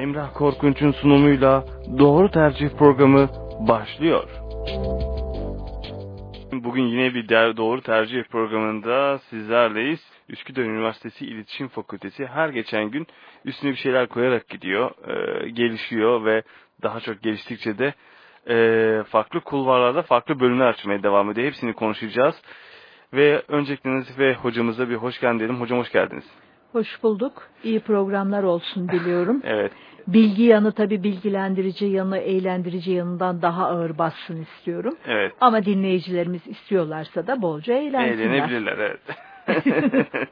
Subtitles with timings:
[0.00, 1.64] Emrah Korkunç'un sunumuyla
[1.98, 3.28] Doğru Tercih programı
[3.68, 4.28] başlıyor.
[6.52, 10.00] Bugün yine bir Doğru Tercih programında sizlerleyiz.
[10.28, 13.06] Üsküdar Üniversitesi İletişim Fakültesi her geçen gün
[13.44, 16.42] üstüne bir şeyler koyarak gidiyor, e, gelişiyor ve
[16.82, 17.94] daha çok geliştikçe de
[18.48, 21.46] e, farklı kulvarlarda farklı bölümler açmaya devam ediyor.
[21.46, 22.42] Hepsini konuşacağız.
[23.12, 25.60] Ve öncelikle Nazife hocamıza bir hoş geldin diyelim.
[25.60, 26.24] Hocam hoş geldiniz.
[26.72, 27.32] Hoş bulduk.
[27.64, 29.40] İyi programlar olsun diliyorum.
[29.44, 29.72] evet.
[30.06, 34.96] Bilgi yanı tabi bilgilendirici yanı, eğlendirici yanından daha ağır bassın istiyorum.
[35.06, 35.32] Evet.
[35.40, 38.26] Ama dinleyicilerimiz istiyorlarsa da bolca eğlensinler.
[38.26, 39.00] Eğlenebilirler evet.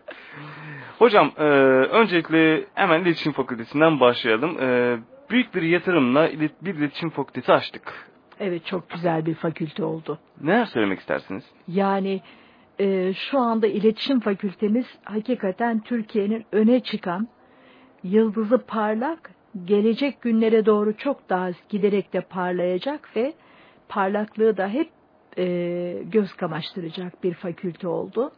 [0.99, 4.61] Hocam e, öncelikle hemen iletişim fakültesinden başlayalım.
[4.61, 4.99] E,
[5.31, 6.31] büyük bir yatırımla
[6.63, 8.09] bir iletişim fakültesi açtık.
[8.41, 10.19] Evet çok güzel bir fakülte oldu.
[10.41, 11.45] Neler söylemek istersiniz?
[11.69, 12.21] Yani
[12.81, 17.29] e, şu anda iletişim fakültemiz hakikaten Türkiye'nin öne çıkan
[18.03, 19.31] yıldızı parlak
[19.65, 23.33] gelecek günlere doğru çok daha giderek de parlayacak ve
[23.89, 24.89] parlaklığı da hep
[25.39, 28.33] e, göz kamaştıracak bir fakülte oldu.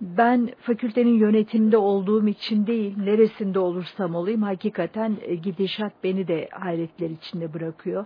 [0.00, 7.10] Ben fakültenin yönetiminde olduğum için değil, neresinde olursam olayım hakikaten e, gidişat beni de hayretler
[7.10, 8.04] içinde bırakıyor.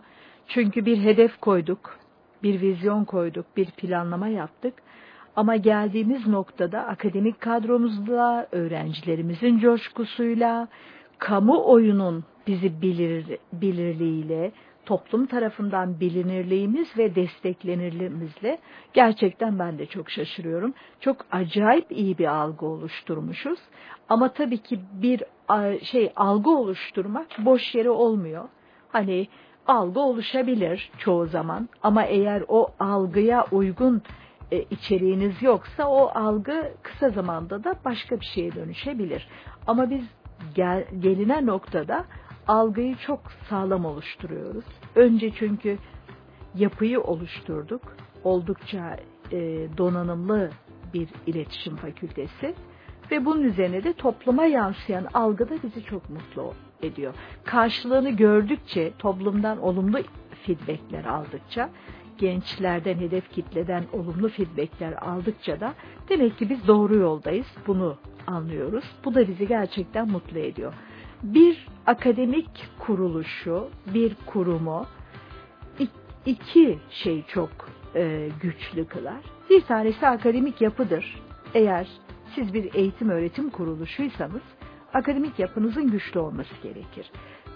[0.49, 1.99] Çünkü bir hedef koyduk,
[2.43, 4.75] bir vizyon koyduk, bir planlama yaptık.
[5.37, 10.69] Ama geldiğimiz noktada akademik kadromuzla, öğrencilerimizin coşkusuyla,
[11.19, 14.53] kamuoyunun bizi bilir, bilirliğiyle,
[14.87, 18.59] toplum tarafından bilinirliğimiz ve desteklenirliğimizle
[18.93, 20.75] gerçekten ben de çok şaşırıyorum.
[21.01, 23.59] Çok acayip iyi bir algı oluşturmuşuz.
[24.09, 25.23] Ama tabii ki bir
[25.83, 28.49] şey algı oluşturmak boş yere olmuyor.
[28.89, 29.29] Hani
[29.67, 34.03] algı oluşabilir çoğu zaman ama eğer o algıya uygun
[34.53, 39.29] e, içeriğiniz yoksa o algı kısa zamanda da başka bir şeye dönüşebilir.
[39.67, 40.05] Ama biz
[40.55, 42.05] gel, gelinen noktada
[42.49, 44.65] algıyı çok sağlam oluşturuyoruz.
[44.95, 45.79] Önce çünkü
[46.55, 47.83] yapıyı oluşturduk.
[48.25, 48.97] Oldukça
[49.33, 50.51] e, donanımlı
[50.95, 52.55] bir iletişim fakültesi
[53.11, 56.53] ve bunun üzerine de topluma yansıyan algı da bizi çok mutlu
[56.83, 57.15] ediyor.
[57.45, 59.99] Karşılığını gördükçe, toplumdan olumlu
[60.47, 61.71] feedbackler aldıkça,
[62.19, 65.75] gençlerden, hedef kitleden olumlu feedbackler aldıkça da
[66.09, 67.47] demek ki biz doğru yoldayız.
[67.67, 67.97] Bunu
[68.27, 68.85] anlıyoruz.
[69.05, 70.75] Bu da bizi gerçekten mutlu ediyor.
[71.23, 74.87] Bir akademik kuruluşu, bir kurumu
[76.27, 77.51] iki şey çok
[77.95, 79.21] e, güçlü kılar.
[79.51, 81.23] Bir tanesi akademik yapıdır.
[81.55, 81.89] Eğer
[82.35, 84.43] siz bir eğitim öğretim kuruluşuysanız
[84.95, 87.11] akademik yapınızın güçlü olması gerekir.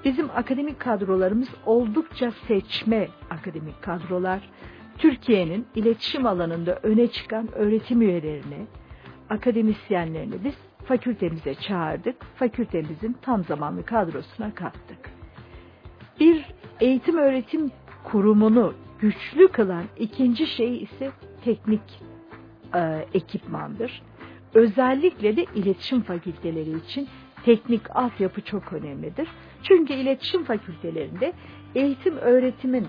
[0.05, 4.51] Bizim akademik kadrolarımız oldukça seçme akademik kadrolar.
[4.99, 8.67] Türkiye'nin iletişim alanında öne çıkan öğretim üyelerini,
[9.31, 12.25] akademisyenlerini biz fakültemize çağırdık.
[12.25, 15.11] Fakültemizin tam zamanlı kadrosuna kattık.
[16.21, 16.45] Bir
[16.81, 17.71] eğitim öğretim
[18.05, 21.11] kurumunu güçlü kılan ikinci şey ise
[21.45, 22.03] teknik
[22.75, 24.03] e, ekipmandır.
[24.55, 27.09] Özellikle de iletişim fakülteleri için
[27.45, 29.29] teknik altyapı çok önemlidir.
[29.63, 31.33] Çünkü iletişim fakültelerinde
[31.75, 32.87] eğitim öğretimin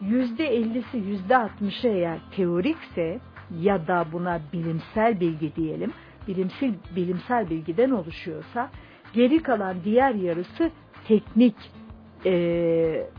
[0.00, 3.20] yüzde ellisi yüzde altmışı eğer teorikse
[3.60, 5.92] ya da buna bilimsel bilgi diyelim,
[6.28, 8.70] bilimsel, bilimsel bilgiden oluşuyorsa
[9.12, 10.70] geri kalan diğer yarısı
[11.08, 11.56] teknik
[12.26, 12.32] e,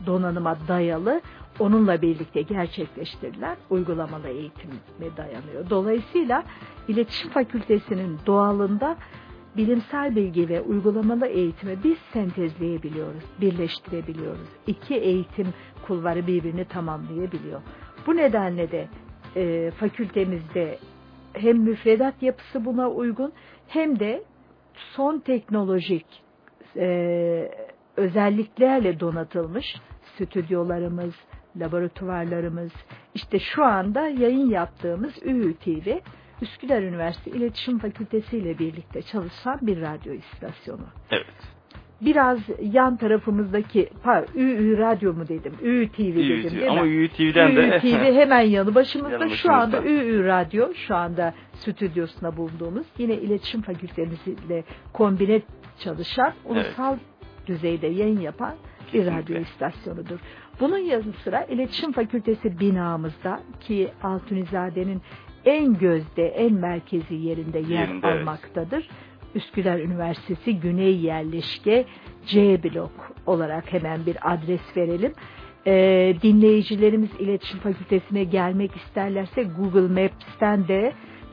[0.06, 1.20] donanıma dayalı
[1.58, 5.70] onunla birlikte gerçekleştirilen uygulamalı eğitime dayanıyor.
[5.70, 6.44] Dolayısıyla
[6.88, 8.96] iletişim fakültesinin doğalında
[9.56, 14.48] bilimsel bilgi ve uygulamalı eğitimi biz sentezleyebiliyoruz, birleştirebiliyoruz.
[14.66, 15.54] İki eğitim
[15.86, 17.62] kulvarı birbirini tamamlayabiliyor.
[18.06, 18.88] Bu nedenle de
[19.36, 20.78] e, fakültemizde
[21.32, 23.32] hem müfredat yapısı buna uygun
[23.68, 24.24] hem de
[24.96, 26.06] son teknolojik
[26.76, 27.50] e,
[27.96, 29.76] özelliklerle donatılmış
[30.14, 31.14] stüdyolarımız,
[31.56, 32.72] laboratuvarlarımız,
[33.14, 35.98] işte şu anda yayın yaptığımız ÜÜTV
[36.44, 40.86] Üsküdar Üniversitesi İletişim Fakültesi ile birlikte çalışan bir radyo istasyonu.
[41.10, 41.54] Evet.
[42.00, 42.38] Biraz
[42.72, 43.90] yan tarafımızdaki,
[44.34, 47.60] ÜÜ radyo mu dedim, ÜÜTV dedim değil Ama ÜÜTV'den de.
[47.60, 49.12] ÜÜTV hemen yanı başımızda.
[49.12, 49.82] Yanı Şu anda.
[49.82, 55.42] ÜÜ radyo, şu anda stüdyosuna bulunduğumuz, yine iletişim fakültemizle kombine
[55.78, 56.96] çalışan, ulusal
[57.46, 58.54] düzeyde yayın yapan
[58.92, 60.18] bir radyo istasyonudur.
[60.60, 65.02] Bunun yanı sıra iletişim fakültesi binamızda ki Altunizade'nin
[65.44, 68.20] en gözde, en merkezi yerinde yer Yerinde, evet.
[68.20, 68.88] almaktadır.
[69.34, 71.84] Üsküdar Üniversitesi Güney Yerleşke
[72.26, 75.12] C blok olarak hemen bir adres verelim.
[75.66, 80.92] Ee, dinleyicilerimiz iletişim fakültesine gelmek isterlerse Google Maps'ten de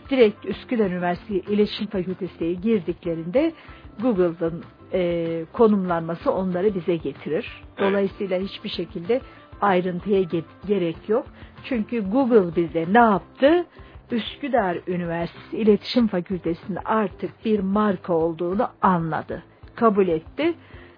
[0.09, 3.53] direkt Üsküdar Üniversitesi İletişim Fakültesi'ne girdiklerinde
[4.01, 4.53] Google'dan
[4.93, 7.63] e, konumlanması onları bize getirir.
[7.79, 8.49] Dolayısıyla evet.
[8.49, 9.21] hiçbir şekilde
[9.61, 11.25] ayrıntıya ge gerek yok.
[11.63, 13.65] Çünkü Google bize ne yaptı?
[14.11, 19.43] Üsküdar Üniversitesi İletişim Fakültesi'nde artık bir marka olduğunu anladı.
[19.75, 20.53] Kabul etti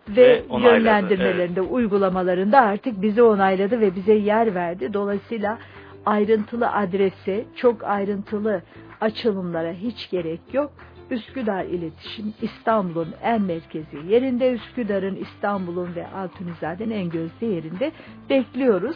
[0.09, 1.71] ve, ve yönlendirmelerinde, evet.
[1.71, 4.93] uygulamalarında artık bizi onayladı ve bize yer verdi.
[4.93, 5.57] Dolayısıyla
[6.05, 8.61] ayrıntılı adrese, çok ayrıntılı
[9.01, 10.71] açılımlara hiç gerek yok.
[11.11, 17.91] Üsküdar İletişim İstanbul'un en merkezi yerinde, Üsküdar'ın, İstanbul'un ve Altunizade'nin en gözde yerinde
[18.29, 18.95] bekliyoruz.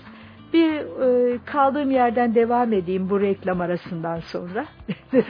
[0.54, 4.66] Bir e, kaldığım yerden devam edeyim bu reklam arasından sonra.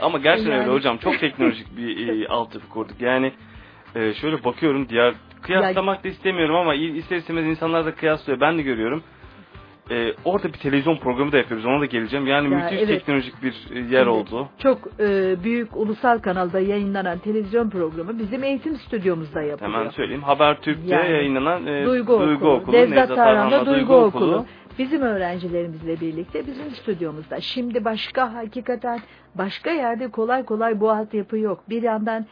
[0.00, 0.62] Ama gerçekten yani...
[0.62, 0.98] öyle hocam.
[0.98, 3.00] Çok teknolojik bir e, altyapı kurduk.
[3.00, 3.32] Yani
[3.94, 6.04] e, şöyle bakıyorum diğer kıyaslamak ya...
[6.04, 8.40] da istemiyorum ama ister istemez insanlar da kıyaslıyor.
[8.40, 9.02] Ben de görüyorum
[9.90, 11.66] e, orada bir televizyon programı da yapıyoruz.
[11.66, 12.26] Ona da geleceğim.
[12.26, 12.88] Yani ya, müthiş evet.
[12.88, 14.06] teknolojik bir e, yer evet.
[14.06, 14.48] oldu.
[14.58, 19.78] Çok e, büyük ulusal kanalda yayınlanan televizyon programı bizim eğitim stüdyomuzda yapılıyor.
[19.78, 20.22] Hemen söyleyeyim.
[20.22, 24.24] Habertürk'te yani, yayınlanan e, Duygu, Duygu Okulu, Okulu Nevzat, Tarhan'da Duygu, Duygu Okulu.
[24.24, 24.46] Okulu.
[24.78, 27.40] Bizim öğrencilerimizle birlikte bizim stüdyomuzda.
[27.40, 29.00] Şimdi başka hakikaten
[29.34, 31.64] başka yerde kolay kolay bu altyapı yok.
[31.68, 32.26] Bir yandan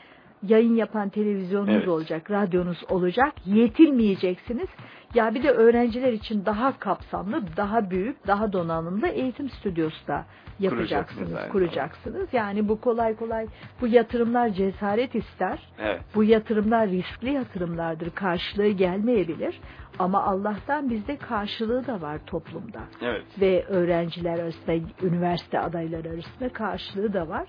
[0.48, 1.88] yayın yapan televizyonunuz evet.
[1.88, 3.32] olacak, radyonuz olacak.
[3.46, 4.68] Yetinmeyeceksiniz.
[5.14, 10.24] Ya bir de öğrenciler için daha kapsamlı, daha büyük, daha donanımlı eğitim stüdyosu da
[10.58, 11.48] yapacaksınız, yani.
[11.48, 12.28] kuracaksınız.
[12.32, 13.46] Yani bu kolay kolay
[13.80, 15.58] bu yatırımlar cesaret ister.
[15.78, 16.00] Evet.
[16.14, 18.10] Bu yatırımlar riskli yatırımlardır.
[18.10, 19.60] Karşılığı gelmeyebilir.
[19.98, 22.80] Ama Allah'tan bizde karşılığı da var toplumda.
[23.02, 23.24] Evet.
[23.40, 24.72] Ve öğrenciler arasında,
[25.02, 27.48] üniversite adayları arasında karşılığı da var.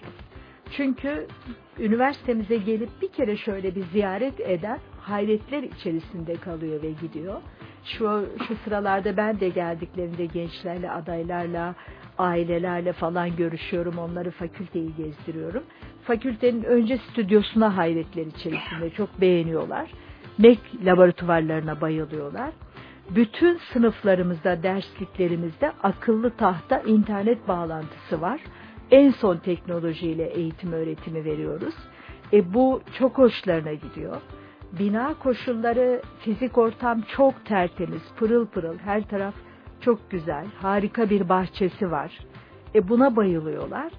[0.71, 1.27] Çünkü
[1.79, 7.41] üniversitemize gelip bir kere şöyle bir ziyaret eden hayretler içerisinde kalıyor ve gidiyor.
[7.85, 11.75] Şu, şu sıralarda ben de geldiklerinde gençlerle, adaylarla,
[12.17, 13.97] ailelerle falan görüşüyorum.
[13.97, 15.63] Onları fakülteyi gezdiriyorum.
[16.03, 19.91] Fakültenin önce stüdyosuna hayretler içerisinde çok beğeniyorlar.
[20.37, 22.51] MEK laboratuvarlarına bayılıyorlar.
[23.09, 28.39] Bütün sınıflarımızda, dersliklerimizde akıllı tahta internet bağlantısı var
[28.93, 31.73] en son teknolojiyle eğitim öğretimi veriyoruz.
[32.33, 34.17] E bu çok hoşlarına gidiyor.
[34.79, 39.33] Bina koşulları, fizik ortam çok tertemiz, pırıl pırıl, her taraf
[39.81, 42.19] çok güzel, harika bir bahçesi var.
[42.75, 43.91] E buna bayılıyorlar.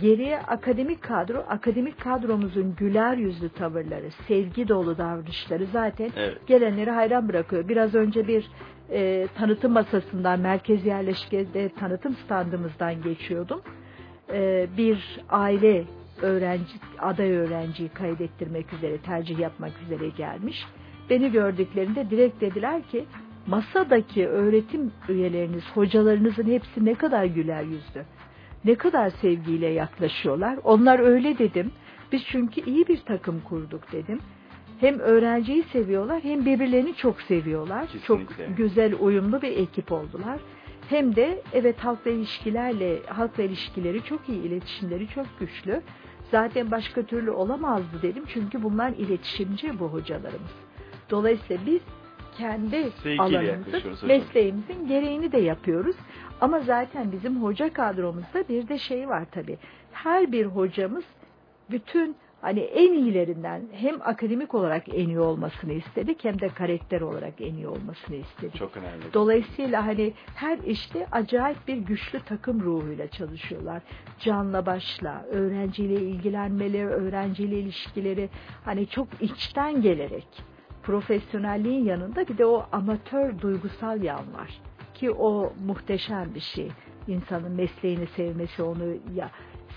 [0.00, 6.46] Geriye akademik kadro, akademik kadromuzun güler yüzlü tavırları, sevgi dolu davranışları zaten evet.
[6.46, 7.68] gelenleri hayran bırakıyor.
[7.68, 8.50] Biraz önce bir
[8.90, 13.60] e, tanıtım masasından, merkez yerleşkede tanıtım standımızdan geçiyordum.
[14.32, 15.84] E, bir aile
[16.22, 20.64] öğrenci, aday öğrenciyi kaydettirmek üzere, tercih yapmak üzere gelmiş.
[21.10, 23.04] Beni gördüklerinde direkt dediler ki
[23.46, 28.04] masadaki öğretim üyeleriniz, hocalarınızın hepsi ne kadar güler yüzlü,
[28.64, 30.58] ne kadar sevgiyle yaklaşıyorlar.
[30.64, 31.72] Onlar öyle dedim.
[32.12, 34.18] Biz çünkü iyi bir takım kurduk dedim.
[34.80, 37.86] Hem öğrenciyi seviyorlar hem birbirlerini çok seviyorlar.
[37.86, 38.46] Kesinlikle.
[38.46, 40.38] Çok güzel uyumlu bir ekip oldular
[40.88, 45.82] hem de evet halkla ilişkilerle halkla ilişkileri çok iyi, iletişimleri çok güçlü.
[46.30, 50.54] Zaten başka türlü olamazdı dedim çünkü bunlar iletişimci bu hocalarımız.
[51.10, 51.80] Dolayısıyla biz
[52.38, 55.96] kendi Sevgiyle alanımızın, mesleğimizin gereğini de yapıyoruz.
[56.40, 59.58] Ama zaten bizim hoca kadromuzda bir de şey var tabii.
[59.92, 61.04] Her bir hocamız
[61.70, 67.40] bütün hani en iyilerinden hem akademik olarak en iyi olmasını istedik hem de karakter olarak
[67.40, 68.54] en iyi olmasını istedik.
[68.54, 69.12] Çok önemli.
[69.12, 73.82] Dolayısıyla hani her işte acayip bir güçlü takım ruhuyla çalışıyorlar.
[74.20, 78.28] Canla başla, öğrenciyle ilgilenmeleri, öğrenciyle ilişkileri
[78.64, 80.28] hani çok içten gelerek
[80.82, 84.60] profesyonelliğin yanında bir de o amatör duygusal yan var.
[84.94, 86.68] Ki o muhteşem bir şey.
[87.08, 89.30] İnsanın mesleğini sevmesi, onu ya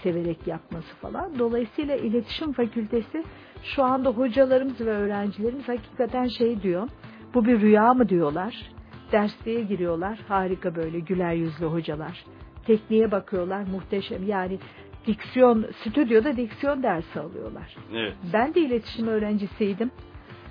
[0.04, 1.40] severek yapması falan.
[1.40, 3.24] Dolayısıyla iletişim fakültesi
[3.64, 6.88] şu anda hocalarımız ve öğrencilerimiz hakikaten şey diyor.
[7.34, 8.72] Bu bir rüya mı diyorlar.
[9.12, 10.20] Dersliğe giriyorlar.
[10.28, 12.26] Harika böyle güler yüzlü hocalar.
[12.66, 13.64] Tekniğe bakıyorlar.
[13.72, 14.28] Muhteşem.
[14.28, 14.60] Yani
[15.08, 17.76] diksiyon, stüdyoda diksiyon dersi alıyorlar.
[17.94, 18.14] Evet.
[18.34, 19.92] Ben de iletişim öğrencisiydim.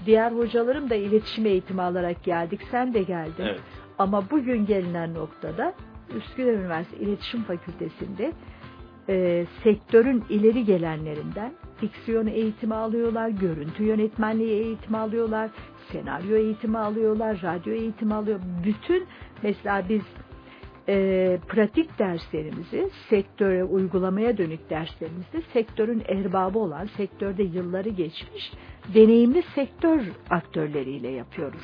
[0.07, 2.61] Diğer hocalarım da iletişim eğitimi alarak geldik.
[2.71, 3.45] Sen de geldin.
[3.45, 3.61] Evet.
[3.99, 5.75] Ama bugün gelinen noktada
[6.17, 8.33] Üsküdar Üniversitesi İletişim Fakültesi'nde
[9.09, 15.51] e, sektörün ileri gelenlerinden diksiyon eğitimi alıyorlar, görüntü yönetmenliği eğitimi alıyorlar,
[15.93, 18.41] senaryo eğitimi alıyorlar, radyo eğitimi alıyor.
[18.65, 19.07] Bütün
[19.43, 20.03] mesela biz
[20.89, 28.53] e, pratik derslerimizi sektöre uygulamaya dönük derslerimizde sektörün erbabı olan, sektörde yılları geçmiş
[28.95, 30.01] deneyimli sektör
[30.31, 31.63] aktörleriyle yapıyoruz.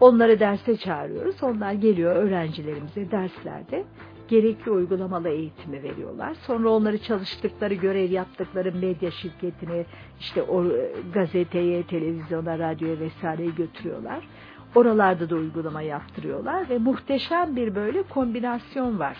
[0.00, 1.42] Onları derse çağırıyoruz.
[1.42, 3.84] Onlar geliyor öğrencilerimize derslerde
[4.28, 6.34] gerekli uygulamalı eğitimi veriyorlar.
[6.34, 9.84] Sonra onları çalıştıkları, görev yaptıkları medya şirketine,
[10.20, 14.28] işte o e, gazeteye, televizyona, radyoya vesaireye götürüyorlar.
[14.74, 19.16] Oralarda da uygulama yaptırıyorlar ve muhteşem bir böyle kombinasyon var.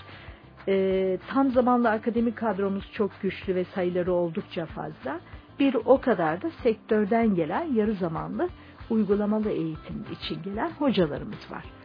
[0.69, 5.21] E, tam zamanlı akademik kadromuz çok güçlü ve sayıları oldukça fazla.
[5.61, 8.49] Bir o kadar da sektörden gelen yarı zamanlı
[8.91, 11.76] uygulamalı eğitim için gelen hocalarımız var.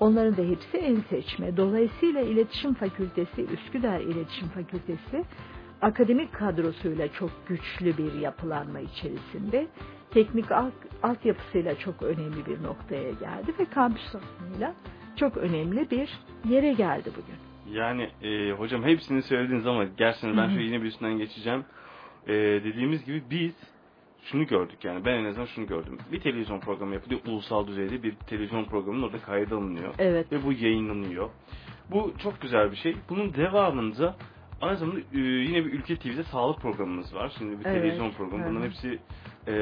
[0.00, 1.56] Onların da hepsi en seçme.
[1.56, 5.24] Dolayısıyla İletişim Fakültesi, Üsküdar İletişim Fakültesi
[5.82, 9.66] akademik kadrosuyla çok güçlü bir yapılanma içerisinde
[10.10, 14.74] teknik alt, altyapısıyla çok önemli bir noktaya geldi ve kampüs alanıyla
[15.16, 17.50] çok önemli bir yere geldi bugün.
[17.76, 21.64] Yani e, hocam hepsini söylediğiniz ama gerçekten ben şöyle yine bir üstünden geçeceğim.
[22.26, 23.52] E, dediğimiz gibi biz
[24.22, 25.98] şunu gördük yani ben en azından şunu gördüm.
[26.12, 29.94] Bir televizyon programı yapılıyor ulusal düzeyde bir televizyon programının orada kayda alınıyor.
[29.98, 30.32] Evet.
[30.32, 31.30] Ve bu yayınlanıyor.
[31.90, 32.96] Bu çok güzel bir şey.
[33.08, 34.16] Bunun devamında
[34.60, 37.32] aynı zamanda e, yine bir Ülke TV'de sağlık programımız var.
[37.38, 38.44] Şimdi bir Evet, televizyon programı.
[38.44, 38.70] Bunların evet.
[38.70, 38.98] hepsi
[39.48, 39.54] e,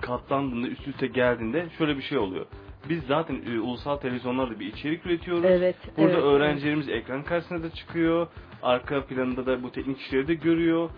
[0.00, 2.46] katlandığında üst üste geldiğinde şöyle bir şey oluyor.
[2.88, 5.44] Biz zaten e, ulusal televizyonlarda bir içerik üretiyoruz.
[5.44, 5.76] Evet.
[5.96, 8.26] Burada evet, öğrencilerimiz ekran karşısına da çıkıyor.
[8.62, 10.90] Arka planında da bu teknik işleri de görüyor.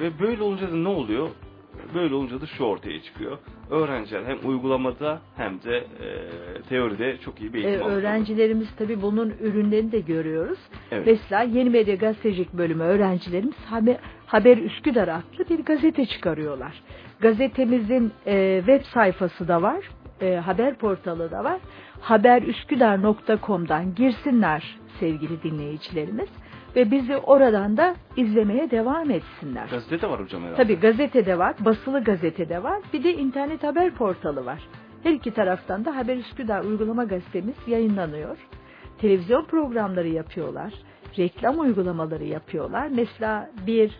[0.00, 1.28] Ve böyle olunca da ne oluyor?
[1.94, 3.38] Böyle olunca da şu ortaya çıkıyor.
[3.70, 6.08] Öğrenciler hem uygulamada hem de e,
[6.68, 7.98] teoride çok iyi bir Ee, eğitim alıyor.
[7.98, 10.58] öğrencilerimiz tabii bunun ürünlerini de görüyoruz.
[10.90, 11.06] Evet.
[11.06, 16.82] Mesela Yeni Medya Gazetecilik bölümü öğrencilerimiz Haber, Haber Üsküdar adlı bir gazete çıkarıyorlar.
[17.20, 19.84] Gazetemizin e, web sayfası da var,
[20.20, 21.58] e, haber portalı da var.
[22.00, 26.28] Haberüsküdar.com'dan girsinler sevgili dinleyicilerimiz
[26.76, 29.68] ve bizi oradan da izlemeye devam etsinler.
[29.70, 30.62] Gazete var hocam herhalde.
[30.62, 32.82] Tabii gazetede var, basılı gazetede var.
[32.92, 34.68] Bir de internet haber portalı var.
[35.02, 38.36] Her iki taraftan da Haber Üsküdar uygulama gazetemiz yayınlanıyor.
[38.98, 40.72] Televizyon programları yapıyorlar.
[41.18, 42.88] Reklam uygulamaları yapıyorlar.
[42.90, 43.92] Mesela bir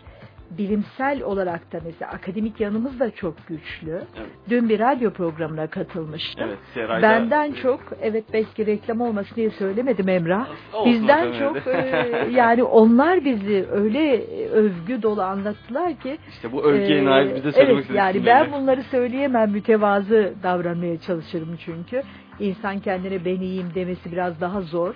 [0.57, 3.91] bilimsel olarak da mesela akademik yanımız da çok güçlü.
[3.91, 4.27] Evet.
[4.49, 6.45] Dün bir radyo programına katılmıştım.
[6.47, 10.47] Evet, Seray'da- Benden çok, evet belki reklam olmasın diye söylemedim Emrah.
[10.73, 16.99] Olsun Bizden çok e, yani onlar bizi öyle övgü dolu anlattılar ki İşte bu övgüye
[16.99, 18.29] ee, nail biz de söylemek Evet yani sizinle.
[18.31, 22.01] ben bunları söyleyemem mütevazı davranmaya çalışırım çünkü.
[22.39, 24.95] İnsan kendine ben iyiyim demesi biraz daha zor.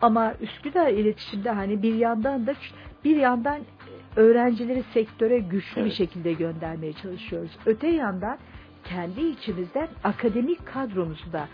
[0.00, 2.54] Ama Üsküdar iletişimde hani bir yandan da
[3.04, 3.58] bir yandan
[4.16, 5.92] öğrencileri sektöre güçlü bir Evet.
[5.92, 7.50] şekilde göndermeye çalışıyoruz.
[7.66, 8.38] Öte yandan
[8.84, 11.48] kendi içimizden akademik kadromuzu da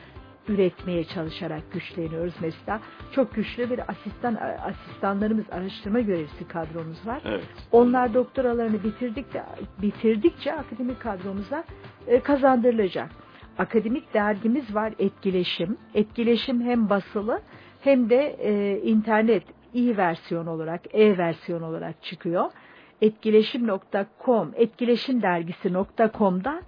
[0.48, 2.34] üretmeye çalışarak güçleniyoruz.
[2.40, 2.80] Mesela
[3.12, 7.22] çok güçlü bir asistan asistanlarımız, araştırma görevlisi kadromuz var.
[7.24, 7.44] Evet.
[7.72, 9.42] Onlar doktoralarını bitirdikçe,
[9.82, 11.64] bitirdikçe akademik kadromuza
[12.06, 13.10] e, kazandırılacak.
[13.58, 15.76] Akademik dergimiz var Etkileşim.
[15.94, 17.40] Etkileşim hem basılı
[17.80, 19.42] hem de e, internet
[19.74, 22.50] i versiyon olarak, e versiyon olarak çıkıyor.
[23.02, 26.60] Etkileşim.com, etkileşimdergisi.com'dan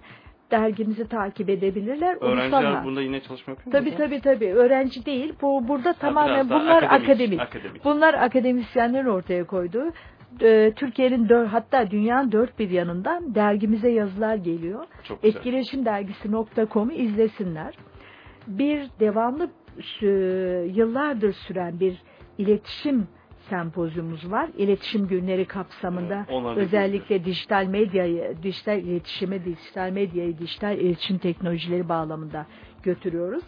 [0.51, 2.17] dergimizi takip edebilirler.
[2.21, 4.53] Öğrenciler Ulusal- bunda yine çalışma yapıyor mu Tabii tabii tabii.
[4.53, 5.33] Öğrenci değil.
[5.41, 7.39] Bu burada tamamen biraz daha bunlar akademik, akademik.
[7.41, 7.85] akademik.
[7.85, 9.91] Bunlar akademisyenlerin ortaya koyduğu
[10.41, 14.85] e, Türkiye'nin dör, hatta dünyanın dört bir yanından dergimize yazılar geliyor.
[15.23, 17.77] Etkileşimdergisi.com'u izlesinler.
[18.47, 19.49] Bir devamlı
[20.75, 21.97] yıllardır süren bir
[22.41, 23.07] iletişim
[23.49, 24.49] sempozyumumuz var.
[24.57, 32.45] İletişim günleri kapsamında da özellikle dijital medyayı, dijital iletişime, dijital medyayı, dijital iletişim teknolojileri bağlamında
[32.83, 33.43] götürüyoruz.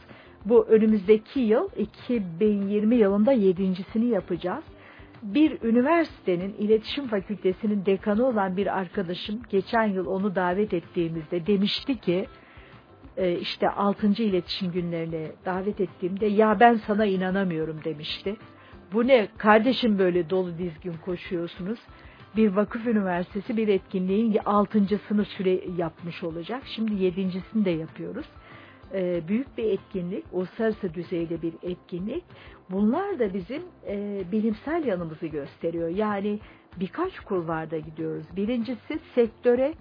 [0.45, 4.63] Bu önümüzdeki yıl 2020 yılında yedincisini yapacağız.
[5.21, 12.25] Bir üniversitenin iletişim fakültesinin dekanı olan bir arkadaşım geçen yıl onu davet ettiğimizde demişti ki
[13.17, 14.07] e, işte 6.
[14.07, 18.35] iletişim günlerine davet ettiğimde ya ben sana inanamıyorum demişti.
[18.93, 21.79] Bu ne kardeşim böyle dolu dizgin koşuyorsunuz.
[22.35, 26.63] Bir vakıf üniversitesi bir etkinliğin altıncısını süre yapmış olacak.
[26.65, 28.25] Şimdi yedincisini de yapıyoruz.
[28.93, 32.23] Ee, büyük bir etkinlik, uluslararası düzeyde bir etkinlik.
[32.69, 35.89] Bunlar da bizim e, bilimsel yanımızı gösteriyor.
[35.89, 36.39] Yani
[36.79, 38.25] birkaç kulvarda gidiyoruz.
[38.35, 39.73] Birincisi sektöre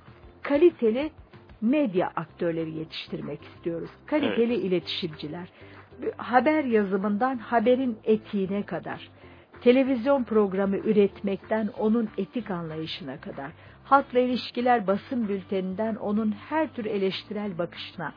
[0.42, 1.10] kaliteli
[1.60, 3.90] medya aktörleri yetiştirmek istiyoruz.
[4.06, 5.48] Kaliteli iletişimciler.
[6.16, 9.10] Haber yazımından haberin etiğine kadar,
[9.60, 13.50] televizyon programı üretmekten onun etik anlayışına kadar,
[13.84, 18.12] halkla ilişkiler basın bülteninden onun her tür eleştirel bakışına,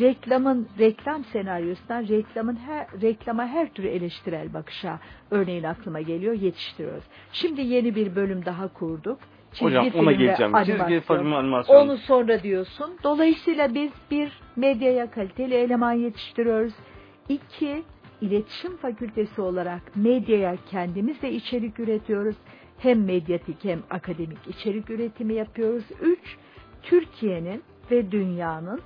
[0.00, 4.98] reklamın reklam senaryosundan reklamın her reklama her tür eleştirel bakışa
[5.30, 7.04] örneğin aklıma geliyor yetiştiriyoruz.
[7.32, 9.18] Şimdi yeni bir bölüm daha kurduk.
[9.52, 10.52] Çizgi Hocam ona geleceğim.
[10.64, 11.18] Çizgi animasyon.
[11.18, 11.76] film animasyon.
[11.76, 12.90] Onu sonra diyorsun.
[13.02, 16.72] Dolayısıyla biz bir medyaya kaliteli eleman yetiştiriyoruz.
[17.28, 17.82] İki,
[18.20, 22.36] iletişim fakültesi olarak medyaya kendimiz de içerik üretiyoruz.
[22.78, 25.84] Hem medyatik hem akademik içerik üretimi yapıyoruz.
[26.00, 26.36] Üç,
[26.82, 28.80] Türkiye'nin ve dünyanın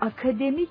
[0.00, 0.70] akademik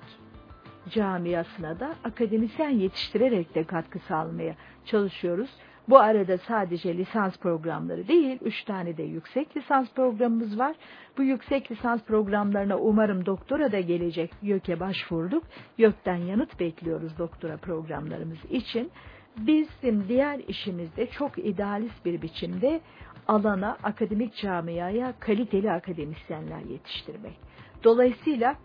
[0.90, 4.54] camiasına da akademisyen yetiştirerek de katkı sağlamaya
[4.84, 5.50] çalışıyoruz.
[5.88, 10.76] Bu arada sadece lisans programları değil, üç tane de yüksek lisans programımız var.
[11.18, 15.44] Bu yüksek lisans programlarına umarım doktora da gelecek YÖK'e başvurduk.
[15.78, 18.90] YÖK'ten yanıt bekliyoruz doktora programlarımız için.
[19.36, 22.80] Bizim diğer işimizde çok idealist bir biçimde
[23.28, 27.38] alana, akademik camiaya kaliteli akademisyenler yetiştirmek.
[27.84, 28.56] Dolayısıyla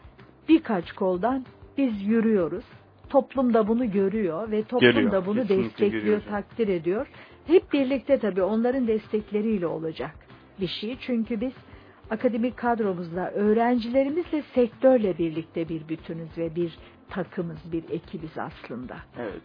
[0.50, 1.46] birkaç koldan
[1.78, 2.66] biz yürüyoruz.
[3.10, 6.22] Toplum da bunu görüyor ve toplum Görüyor, da bunu kesinlikle destekliyor, görüyor.
[6.30, 7.08] takdir ediyor.
[7.48, 10.12] Hep birlikte tabii onların destekleriyle olacak
[10.62, 10.98] bir şey.
[11.02, 11.54] Çünkü biz
[12.12, 16.72] akademik kadromuzla, öğrencilerimizle, sektörle birlikte bir bütünüz ve bir
[17.10, 18.96] takımız, bir ekibiz aslında.
[19.20, 19.42] Evet.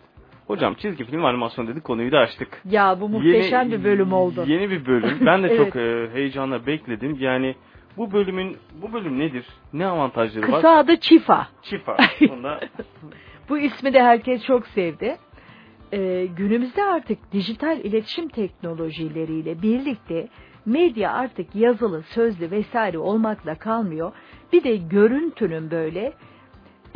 [0.46, 2.62] Hocam çizgi film animasyon dedik konuyu da açtık.
[2.70, 4.44] Ya bu muhteşem Yeni- bir bölüm oldu.
[4.46, 5.18] Yeni bir bölüm.
[5.26, 5.58] Ben de Evet.
[5.58, 7.16] çok e, heyecanla bekledim.
[7.20, 7.54] Yani
[7.96, 9.46] bu bölümün bu bölüm nedir?
[9.72, 10.54] Ne avantajları var?
[10.62, 11.48] Kısa adı Çifa.
[11.62, 11.96] Çifa.
[12.30, 12.60] Bunda
[13.48, 15.16] Bu ismi de herkes çok sevdi.
[15.92, 20.28] Ee, günümüzde artık dijital iletişim teknolojileriyle birlikte
[20.66, 24.12] medya artık yazılı, sözlü vesaire olmakla kalmıyor.
[24.52, 26.12] Bir de görüntünün böyle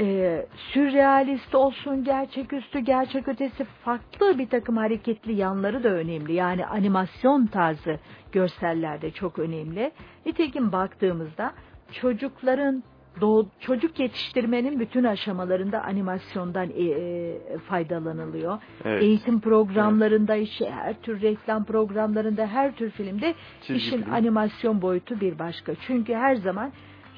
[0.01, 6.33] e, sürrealist olsun, gerçeküstü, gerçek ötesi farklı bir takım hareketli yanları da önemli.
[6.33, 7.99] Yani animasyon tarzı
[8.33, 9.91] görseller de çok önemli.
[10.27, 11.53] Nitekim baktığımızda
[11.93, 12.83] çocukların
[13.21, 18.59] doğ, çocuk yetiştirmenin bütün aşamalarında animasyondan e, e, faydalanılıyor.
[18.85, 19.03] Evet.
[19.03, 24.15] Eğitim programlarında, işte her tür reklam programlarında, her tür filmde Çizgi işin film.
[24.15, 25.75] animasyon boyutu bir başka.
[25.75, 26.73] Çünkü her zaman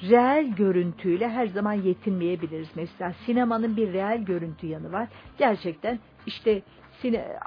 [0.09, 2.69] reel görüntüyle her zaman yetinmeyebiliriz.
[2.75, 5.07] Mesela sinemanın bir reel görüntü yanı var.
[5.37, 6.61] Gerçekten işte
[7.01, 7.37] sine,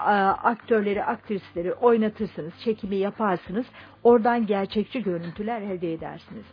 [0.42, 3.66] aktörleri, aktrisleri oynatırsınız, çekimi yaparsınız.
[4.02, 6.44] Oradan gerçekçi görüntüler elde edersiniz.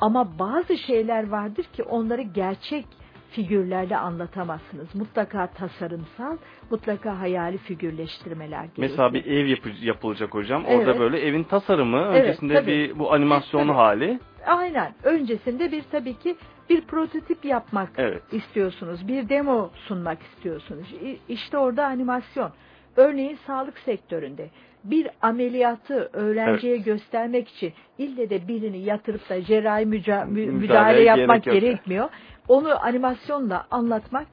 [0.00, 2.86] Ama bazı şeyler vardır ki onları gerçek
[3.30, 4.94] figürlerle anlatamazsınız.
[4.94, 6.36] Mutlaka tasarımsal,
[6.70, 8.88] mutlaka hayali figürleştirmeler gerekiyor.
[8.90, 10.64] mesela bir ev yapı- yapılacak hocam.
[10.66, 10.78] Evet.
[10.88, 12.66] Orada böyle evin tasarımı, Evet, öncesinde tabii.
[12.66, 13.76] bir bu animasyonlu Tabii.
[13.76, 14.20] hali.
[14.46, 14.94] Aynen.
[15.04, 16.36] Öncesinde bir tabii ki
[16.70, 18.22] bir prototip yapmak Evet.
[18.32, 19.08] istiyorsunuz.
[19.08, 20.94] Bir demo sunmak istiyorsunuz.
[21.28, 22.50] İşte orada animasyon.
[22.96, 24.50] Örneğin sağlık sektöründe
[24.84, 31.44] bir ameliyatı öğrenciye göstermek için ille de birini yatırıp da cerrahi müca- mü- müdahale yapmak
[31.44, 32.08] gerek gerekmiyor.
[32.48, 34.26] Onu animasyonla anlatmak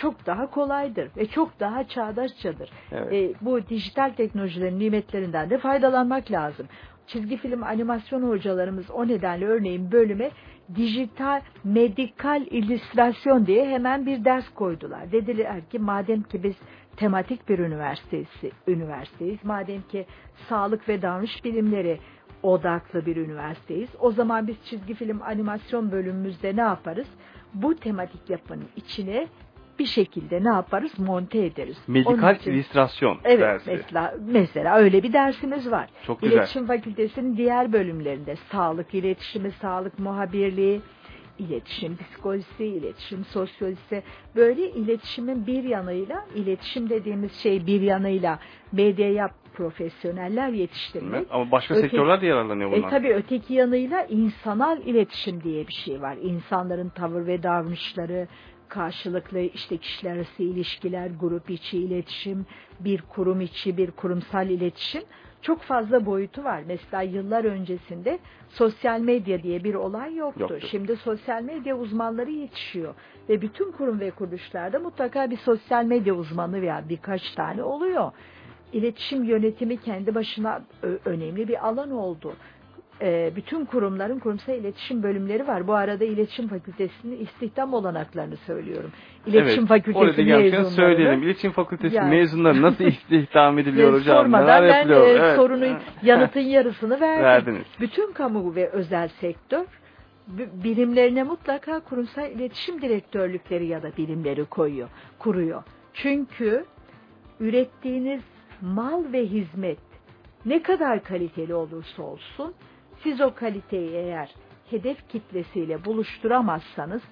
[0.00, 2.70] çok daha kolaydır ve çok daha çağdaşçadır.
[2.92, 3.12] Evet.
[3.12, 6.66] E, bu dijital teknolojilerin nimetlerinden de faydalanmak lazım.
[7.06, 10.30] Çizgi film animasyon hocalarımız o nedenle örneğin bölüme
[10.76, 15.12] dijital medikal illüstrasyon diye hemen bir ders koydular.
[15.12, 16.54] Dediler ki madem ki biz
[16.96, 20.06] tematik bir üniversitesi, üniversiteyiz, madem ki
[20.48, 21.98] sağlık ve davranış bilimleri
[22.42, 23.88] odaklı bir üniversiteyiz.
[24.00, 27.06] O zaman biz çizgi film animasyon bölümümüzde ne yaparız?
[27.54, 29.26] Bu tematik yapının içine
[29.78, 30.98] bir şekilde ne yaparız?
[30.98, 31.76] Monte ederiz.
[31.86, 33.70] Medikal için- illüstrasyon Evet dersi.
[33.70, 35.88] mesela mesela öyle bir dersimiz var.
[36.06, 36.36] Çok güzel.
[36.36, 40.80] İletişim Fakültesinin diğer bölümlerinde sağlık iletişimi, sağlık muhabirliği,
[41.38, 44.02] iletişim psikolojisi, iletişim sosyolojisi
[44.36, 48.38] böyle iletişimin bir yanıyla iletişim dediğimiz şey bir yanıyla
[48.72, 51.26] medyaya profesyoneller yetiştirmek.
[51.30, 52.90] Ama başka Öteki- sektörler de yararlanıyor E bundan.
[52.90, 56.16] tabii öteki yanıyla insanal iletişim diye bir şey var.
[56.22, 58.28] İnsanların tavır ve davranışları,
[58.68, 62.46] karşılıklı işte kişiler arası ilişkiler, grup içi iletişim,
[62.80, 65.02] bir kurum içi, bir kurumsal iletişim
[65.46, 66.62] çok fazla boyutu var.
[66.66, 70.40] Mesela yıllar öncesinde sosyal medya diye bir olay yoktu.
[70.40, 70.66] Yoktu.
[70.70, 72.94] Şimdi sosyal medya uzmanları yetişiyor
[73.28, 78.12] ve bütün kurum ve kuruluşlarda mutlaka bir sosyal medya uzmanı veya birkaç tane oluyor.
[78.72, 80.62] İletişim yönetimi kendi başına
[81.04, 82.32] önemli bir alan oldu.
[83.02, 85.66] Ee, bütün kurumların kurumsal iletişim bölümleri var.
[85.68, 88.90] Bu arada iletişim fakültesinin istihdam olanaklarını söylüyorum.
[89.26, 90.70] İletişim evet, fakültesi mezunlarını.
[90.70, 91.22] söyleyelim.
[91.22, 92.10] İletişim Fakültesi Yani.
[92.10, 94.16] mezunları nasıl istihdam ediliyor Ve hocam?
[94.16, 95.06] sormadan ben yapılıyor?
[95.06, 95.36] e, Evet.
[95.36, 97.24] sorunun yanıtın yarısını verdim.
[97.24, 97.66] Verdiniz.
[97.80, 99.64] Bütün kamu ve özel sektör
[100.28, 105.62] b- birimlerine mutlaka kurumsal iletişim direktörlükleri ya da birimleri koyuyor, kuruyor.
[105.94, 106.64] Çünkü
[107.40, 108.22] ürettiğiniz
[108.60, 109.78] mal ve hizmet
[110.46, 112.54] ne kadar kaliteli olursa olsun
[113.02, 114.34] siz o kaliteyi eğer
[114.70, 117.02] hedef kitlesiyle buluşturamazsanız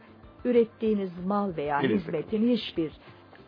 [0.45, 2.01] ürettiğiniz mal veya Bilindik.
[2.01, 2.93] hizmetin hiçbir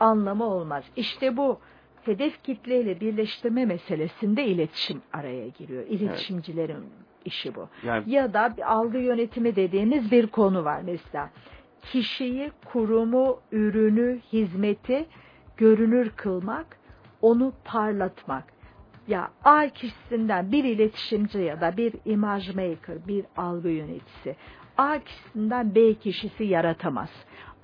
[0.00, 0.84] anlamı olmaz.
[0.96, 1.58] İşte bu
[2.04, 5.84] hedef kitleyle birleştirme meselesinde iletişim araya giriyor.
[5.86, 6.84] İletişimcilerin
[7.24, 7.68] işi bu.
[7.82, 11.30] Yani Ya da bir algı yönetimi dediğimiz bir konu var mesela.
[11.82, 15.06] Kişiyi, kurumu, ürünü, hizmeti
[15.56, 16.66] görünür kılmak,
[17.22, 18.44] onu parlatmak.
[19.08, 24.36] Ya A kişisinden bir iletişimci ya da bir imaj maker, bir algı yöneticisi
[24.78, 27.10] A kişisinden B kişisi yaratamaz.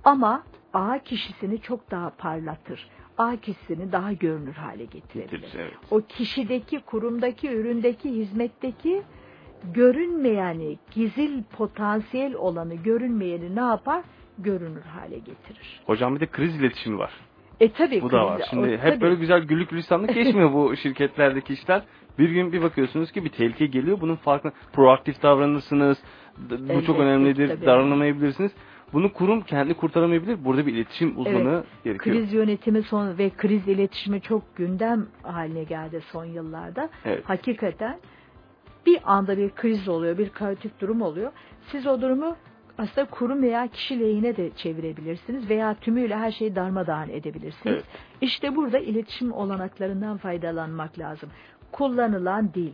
[0.04, 2.88] Ama A kişisini çok daha parlatır.
[3.18, 5.52] A kişisini daha görünür hale getirebilir.
[5.56, 5.74] Evet.
[5.90, 9.02] O kişideki, kurumdaki, üründeki, hizmetteki
[9.74, 14.04] görünmeyeni, gizil potansiyel olanı, görünmeyeni ne yapar?
[14.38, 15.80] Görünür hale getirir.
[15.86, 17.12] Hocam bir de kriz iletişimi var.
[17.62, 18.42] E tabii Bu da var.
[18.50, 19.00] Şimdi o, hep tabii.
[19.00, 21.82] böyle güzel güllük gülistanlık geçmiyor bu şirketlerdeki işler.
[22.18, 24.00] Bir gün bir bakıyorsunuz ki bir tehlike geliyor.
[24.00, 25.98] Bunun farkında proaktif davranırsınız.
[26.50, 27.48] Bu Elbette, çok önemlidir.
[27.48, 27.66] tabii.
[27.66, 28.52] Davranamayabilirsiniz.
[28.92, 30.44] Bunu kurum kendi kurtaramayabilir.
[30.44, 32.16] Burada bir iletişim uzmanı gerekiyor.
[32.16, 36.90] Kriz yönetimi son ve kriz iletişimi çok gündem haline geldi son yıllarda.
[37.04, 37.28] Evet.
[37.28, 37.98] Hakikaten
[38.86, 41.32] bir anda bir kriz oluyor, bir kaotik durum oluyor.
[41.66, 42.36] Siz o durumu
[42.78, 47.74] aslında kurum veya kişi lehine de çevirebilirsiniz veya tümüyle her şeyi darmadağın edebilirsiniz.
[47.74, 47.84] Evet.
[48.20, 51.30] İşte burada iletişim olanaklarından faydalanmak lazım.
[51.72, 52.72] Kullanılan dil,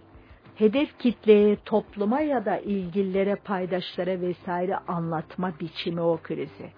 [0.54, 6.72] hedef kitleye, topluma ya da ilgililere, paydaşlara vesaire anlatma biçimi o krizi.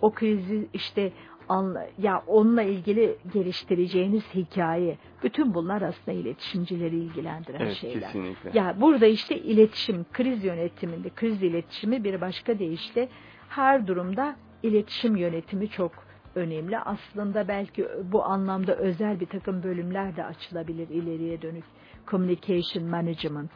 [0.00, 1.12] O krizi işte
[1.52, 8.00] anla, ya onunla ilgili geliştireceğiniz hikaye, bütün bunlar aslında iletişimcileri ilgilendiren Evet şeyler.
[8.12, 8.50] kesinlikle.
[8.54, 13.08] Ya burada işte iletişim, kriz yönetiminde, kriz iletişimi bir başka deyişle
[13.48, 15.92] her durumda iletişim yönetimi çok
[16.34, 16.78] önemli.
[16.78, 21.64] Aslında belki bu anlamda özel bir takım bölümler de açılabilir ileriye dönük.
[22.10, 23.50] Communication Management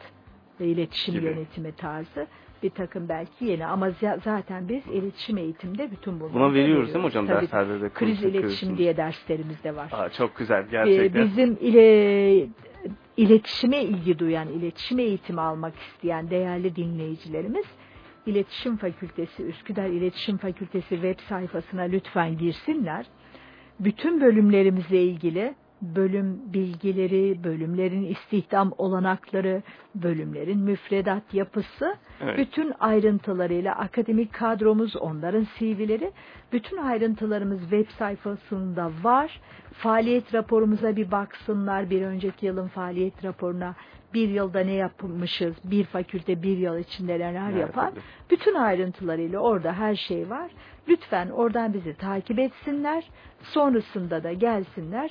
[0.61, 1.25] ve iletişim Gibi.
[1.25, 2.27] yönetimi tarzı
[2.63, 6.99] bir takım belki yeni ama za- zaten biz iletişim eğitimde bütün bunları Buna veriyoruz değil
[6.99, 7.89] mi hocam Tabii, derslerde de?
[7.89, 9.89] Kriz iletişim diye derslerimiz de var.
[9.93, 11.25] Aa, çok güzel Ee, gerçekten.
[11.25, 12.47] Bizim ile
[13.17, 17.65] iletişime ilgi duyan, iletişim eğitimi almak isteyen değerli dinleyicilerimiz
[18.27, 23.07] İletişim Fakültesi, Üsküdar İletişim Fakültesi web sayfasına lütfen girsinler.
[23.81, 29.63] Bütün bölümlerimizle ilgili bölüm bilgileri, bölümlerin istihdam olanakları,
[29.95, 32.39] bölümlerin müfredat yapısı, Evet.
[32.39, 36.13] bütün ayrıntılarıyla akademik kadromuz, onların CV'leri,
[36.53, 39.41] bütün ayrıntılarımız web sayfasında var.
[39.73, 43.75] Faaliyet raporumuza bir baksınlar, bir önceki yılın faaliyet raporuna
[44.15, 47.91] bir yılda ne yapılmışız, bir fakülte bir yıl içinde neler Evet, yapar.
[48.31, 50.51] Bütün ayrıntılarıyla orada her şey var.
[50.89, 53.05] Lütfen oradan bizi takip etsinler.
[53.43, 55.11] Sonrasında da gelsinler.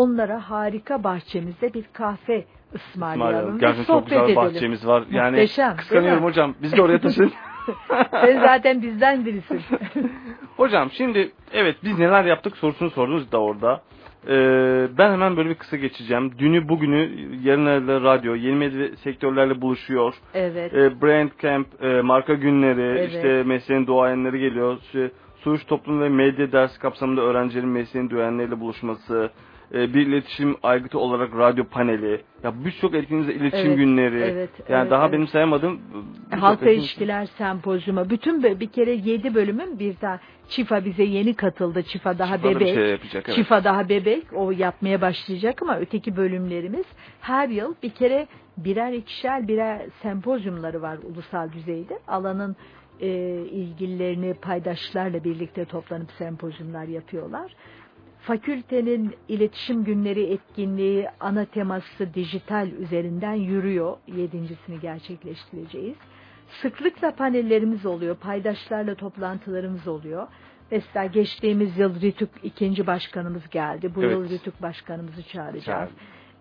[0.00, 4.36] Onlara harika bahçemizde bir kahve ısmarlayalım Gerçekten çok güzel edelim.
[4.36, 5.04] bahçemiz var.
[5.10, 6.54] Yani Muhteşem, kıskanıyorum hocam.
[6.62, 7.32] Bizi de oraya taşın.
[8.10, 9.60] Sen zaten bizden birisin.
[10.56, 13.82] hocam şimdi evet biz neler yaptık sorusunu sordunuz da orada.
[14.28, 16.32] Ee, ben hemen böyle bir kısa geçeceğim.
[16.38, 17.10] Dünü bugünü
[17.42, 20.14] yarınlarla radyo, yeni medya sektörlerle buluşuyor.
[20.34, 20.74] evet.
[20.74, 23.08] E, brand camp, e, marka günleri, Evet.
[23.12, 24.76] işte mesleğin duayenleri geliyor.
[24.82, 29.30] İşte, Suç Toplum ve Medya dersi kapsamında öğrencilerin mesleğin duayenleriyle buluşması,
[29.74, 34.80] e, bir iletişim aygıtı olarak radyo paneli, ya birçok etkinliğimizde iletişim Evet, günleri, evet, yani
[34.80, 35.12] evet, daha evet.
[35.12, 35.80] benim sayamadığım
[36.32, 38.10] etkinlik- ilişkiler sempozyumu.
[38.10, 41.82] Bütün bir kere yedi bölümün bir daha Çifa bize yeni katıldı.
[41.82, 42.74] Çifa daha Çifa da bebek.
[42.74, 43.36] şey yapacak, evet.
[43.36, 44.24] Çifa daha bebek.
[44.34, 46.86] O yapmaya başlayacak ama öteki bölümlerimiz
[47.20, 48.26] her yıl bir kere
[48.56, 51.98] birer ikişer birer sempozyumları var ulusal düzeyde.
[52.08, 52.56] Alanın
[53.00, 53.08] e,
[53.50, 57.52] ilgililerini paydaşlarla birlikte toplanıp sempozyumlar yapıyorlar.
[58.26, 63.96] Fakültenin iletişim günleri etkinliği ana teması dijital üzerinden yürüyor.
[64.06, 65.96] Yedincisini gerçekleştireceğiz.
[66.62, 68.16] Sıklıkla panellerimiz oluyor.
[68.16, 70.26] Paydaşlarla toplantılarımız oluyor.
[70.70, 73.94] Mesela geçtiğimiz yıl RİTÜK ikinci başkanımız geldi.
[73.94, 74.12] Bu Evet.
[74.12, 75.64] yıl RİTÜK başkanımızı çağıracağız.
[75.64, 75.90] Çağır.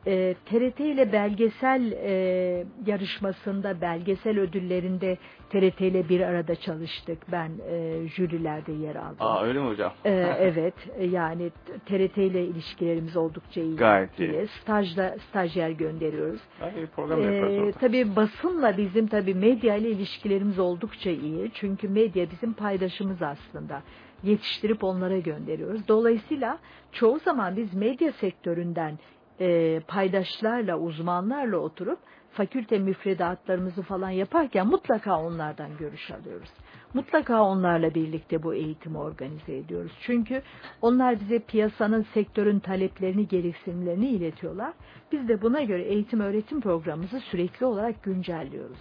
[0.07, 5.17] E, TRT ile belgesel e, yarışmasında, belgesel ödüllerinde
[5.49, 7.31] TRT ile bir arada çalıştık.
[7.31, 9.17] Ben e, jürilerde yer aldım.
[9.19, 9.93] Aa öyle mi hocam?
[10.05, 11.51] Ee, evet e, yani
[11.85, 13.75] TRT ile ilişkilerimiz oldukça iyi.
[13.75, 14.31] Gayet iyi.
[14.31, 14.47] diye.
[14.47, 16.41] Stajda stajyer gönderiyoruz.
[16.61, 17.71] Ay, program orada.
[17.71, 21.51] tabii basınla bizim tabii medya ile ilişkilerimiz oldukça iyi.
[21.53, 23.81] Çünkü medya bizim paydaşımız aslında.
[24.23, 25.87] Yetiştirip onlara gönderiyoruz.
[25.87, 26.59] Dolayısıyla
[26.91, 28.99] çoğu zaman biz medya sektöründen
[29.39, 31.99] e, paydaşlarla, uzmanlarla oturup
[32.31, 36.49] fakülte müfredatlarımızı falan yaparken mutlaka onlardan görüş alıyoruz.
[36.93, 39.91] Mutlaka onlarla birlikte bu eğitimi organize ediyoruz.
[40.01, 40.41] Çünkü
[40.81, 44.73] onlar bize piyasanın, sektörün taleplerini, gereksinimlerini iletiyorlar.
[45.11, 48.79] Biz de buna göre eğitim öğretim programımızı sürekli olarak güncelliyoruz.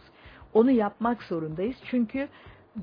[0.53, 1.77] Onu yapmak zorundayız.
[1.85, 2.29] Çünkü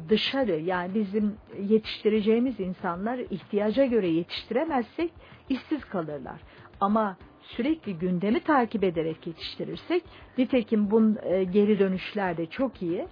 [0.10, 1.36] dışarı yani bizim
[1.69, 5.12] yetiştireceğimiz insanlar ihtiyaca göre yetiştiremezsek
[5.51, 6.41] işsiz kalırlar.
[6.79, 10.03] Ama sürekli gündemi takip ederek yetiştirirsek
[10.37, 13.07] nitekim bunun e, geri dönüşler de çok iyi.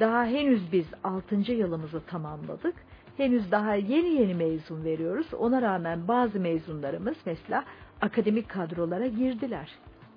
[0.00, 1.52] Daha henüz biz 6.
[1.52, 2.74] yılımızı tamamladık.
[3.16, 5.34] Henüz daha yeni yeni mezun veriyoruz.
[5.34, 7.64] Ona rağmen bazı mezunlarımız mesela
[8.00, 9.70] akademik kadrolara girdiler.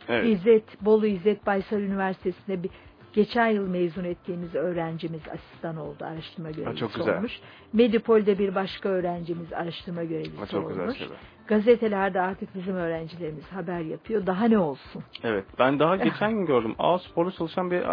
[0.10, 0.26] Evet.
[0.28, 2.72] İzzet, Bolu İzzet Baysal Üniversitesi'nde bir
[3.14, 7.18] geçen yıl mezun ettiğimiz öğrencimiz asistan oldu, araştırma görevlisi çok güzel.
[7.18, 7.40] olmuş.
[7.74, 10.98] Medipol'de bir başka öğrencimiz araştırma görevlisi Ha, çok güzel olmuş.
[10.98, 11.18] şeyler.
[11.48, 14.26] Gazetelerde artık bizim öğrencilerimiz haber yapıyor.
[14.26, 15.04] Daha ne olsun?
[15.24, 15.46] Evet.
[15.60, 16.76] Ben daha geçen gün gördüm.
[16.80, 17.84] A sporda çalışan bir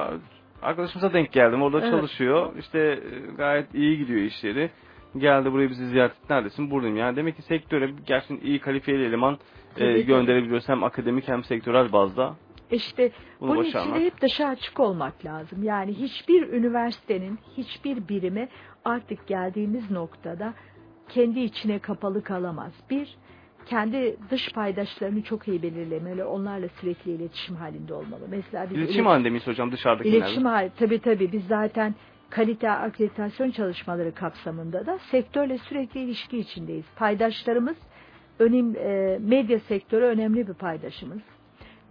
[0.62, 1.62] arkadaşımıza denk geldim.
[1.62, 1.90] Orada Evet.
[1.90, 2.52] çalışıyor.
[2.58, 4.70] İşte e, gayet iyi gidiyor işleri.
[5.18, 6.24] Geldi buraya bizi ziyaret etti.
[6.30, 6.70] Neredesin?
[6.70, 6.96] Buradayım.
[6.96, 10.68] Yani demek ki sektöre gerçekten iyi kalifiyeli eleman e, Tabii, gönderebiliyoruz.
[10.68, 12.34] Hem akademik hem sektörel bazda.
[12.70, 13.96] İşte Bunu bunun başarmak.
[13.96, 15.62] için hep dışa açık olmak lazım.
[15.62, 18.48] Yani hiçbir üniversitenin, hiçbir birimi
[18.84, 20.54] artık geldiğimiz noktada
[21.08, 22.72] kendi içine kapalı kalamaz.
[22.90, 23.16] Bir,
[23.66, 26.24] kendi dış paydaşlarını çok iyi belirlemeli.
[26.24, 28.20] Onlarla sürekli iletişim halinde olmalı.
[28.30, 30.18] Mesela biz İletişim halinde miyiz hocam dışarıdakilerle?
[30.18, 31.94] İletişim hali tabii tabii biz zaten
[32.30, 36.84] kalite akreditasyon çalışmaları kapsamında da sektörle sürekli ilişki içindeyiz.
[36.96, 37.76] Paydaşlarımız
[38.38, 41.20] önem, e, medya sektörü önemli bir paydaşımız.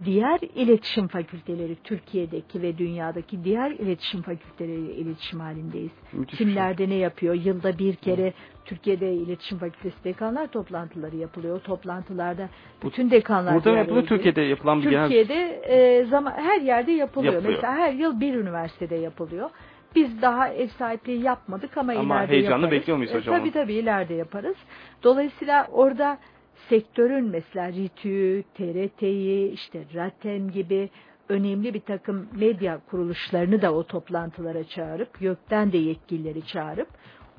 [0.04, 5.90] Diğer iletişim fakülteleri Türkiye'deki ve dünyadaki diğer iletişim fakülteleriyle iletişim halindeyiz.
[6.12, 6.46] Müthiş şey.
[6.46, 7.34] Kimlerde ne yapıyor?
[7.34, 8.32] Yılda bir kere
[8.64, 11.56] Türkiye'de iletişim fakültesi dekanlar toplantıları yapılıyor.
[11.56, 12.48] O toplantılarda
[12.84, 14.06] bütün dekanlar Burada yapılıyor?
[14.06, 15.02] Türkiye'de yapılan bir genel...
[15.02, 17.32] Türkiye'de e, zaman her yerde yapılıyor.
[17.34, 17.54] Yapılıyor.
[17.54, 19.50] Mesela her yıl bir üniversitede yapılıyor.
[19.96, 22.80] Biz daha ev sahipliği yapmadık ama, Ama ileride heyecanla yaparız.
[22.80, 23.38] bekliyor muyuz E, hocam?
[23.38, 24.56] Tabii tabii ileride yaparız.
[25.02, 26.18] Dolayısıyla orada
[26.68, 30.90] sektörün mesela RİTÜ, TRT'yi, işte RATEM gibi
[31.28, 36.88] önemli bir takım medya kuruluşlarını da o toplantılara çağırıp, YÖK'ten de yetkilileri çağırıp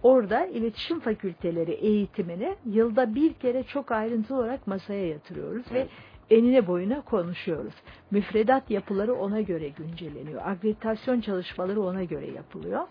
[0.03, 5.87] orada iletişim fakülteleri eğitimini yılda bir kere çok ayrıntılı olarak masaya yatırıyoruz Evet.
[6.29, 7.73] ve enine boyuna konuşuyoruz.
[8.11, 10.41] Müfredat yapıları ona göre güncelleniyor.
[10.45, 12.87] Akreditasyon çalışmaları ona göre yapılıyor.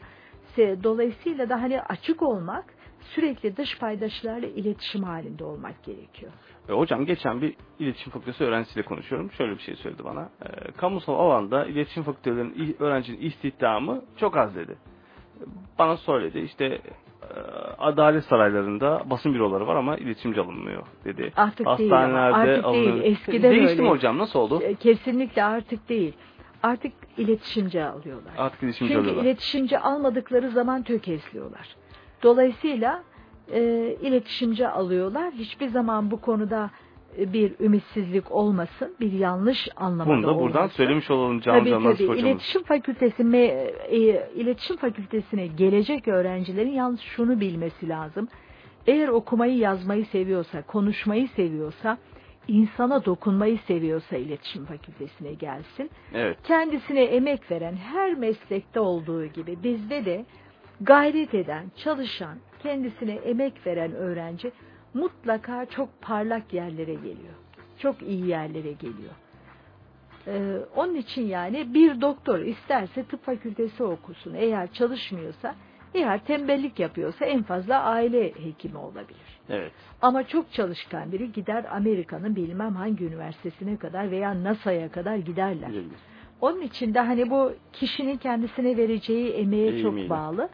[0.59, 2.65] Dolayısıyla da hani açık olmak,
[3.01, 6.33] sürekli dış paydaşlarla iletişim halinde olmak gerekiyor.
[6.69, 9.31] E, Hocam geçen bir iletişim fakültesi öğrencisiyle konuşuyorum.
[9.33, 10.23] Şöyle bir şey söyledi bana.
[10.43, 14.77] E, kamusal alanda iletişim fakültelerinin öğrencinin istihdamı çok az dedi.
[15.79, 16.81] Bana söyledi işte e,
[17.79, 21.33] adalet saraylarında basın büroları var ama iletişimci alınmıyor dedi.
[21.37, 22.65] Artık değil Hastanelerde artık değil.
[22.65, 23.05] alınıyor.
[23.05, 23.83] Eskiden Değişti öyle.
[23.83, 24.19] mi hocam?
[24.19, 24.63] Nasıl oldu?
[24.63, 26.13] E, Kesinlikle artık değil.
[26.63, 28.33] Artık iletişimci alıyorlar.
[28.39, 29.25] Artık iletişimci Çünkü alıyorlar.
[29.25, 31.77] iletişimci almadıkları zaman tökezliyorlar.
[32.23, 33.03] Dolayısıyla
[33.53, 33.61] e,
[34.03, 35.33] iletişimci alıyorlar.
[35.33, 36.71] Hiçbir zaman bu konuda
[37.19, 40.77] e, bir ümitsizlik olmasın, bir yanlış anlamada Bunu da buradan olmasın.
[40.77, 41.93] söylemiş olalım Can Tabii Can tabii.
[41.93, 42.19] Hocamız.
[42.23, 48.29] İletişim fakültesi me- e, iletişim fakültesine gelecek öğrencilerin yalnız şunu bilmesi lazım.
[48.87, 51.99] Eğer okumayı yazmayı seviyorsa, konuşmayı seviyorsa,
[52.49, 55.91] insana dokunmayı seviyorsa iletişim fakültesine gelsin.
[56.15, 56.39] Evet.
[56.45, 60.25] Kendisine emek veren her meslekte olduğu gibi bizde de
[60.81, 64.53] gayret eden, çalışan, kendisine emek veren öğrenci
[64.95, 67.35] mutlaka çok parlak yerlere geliyor.
[67.79, 69.13] Çok iyi yerlere geliyor.
[70.27, 74.35] Ee, onun için yani bir doktor isterse tıp fakültesi okusun.
[74.35, 75.55] Eğer çalışmıyorsa,
[75.95, 79.41] eğer tembellik yapıyorsa en fazla aile hekimi olabilir.
[79.49, 79.73] Evet.
[80.03, 85.69] Ama çok çalışkan biri gider Amerika'nın bilmem hangi üniversitesine kadar veya NASA'ya kadar giderler.
[85.69, 86.10] Bilebilir.
[86.41, 89.83] Onun için de hani bu kişinin kendisine vereceği emeğe Eğimiyle.
[89.83, 90.49] çok bağlı.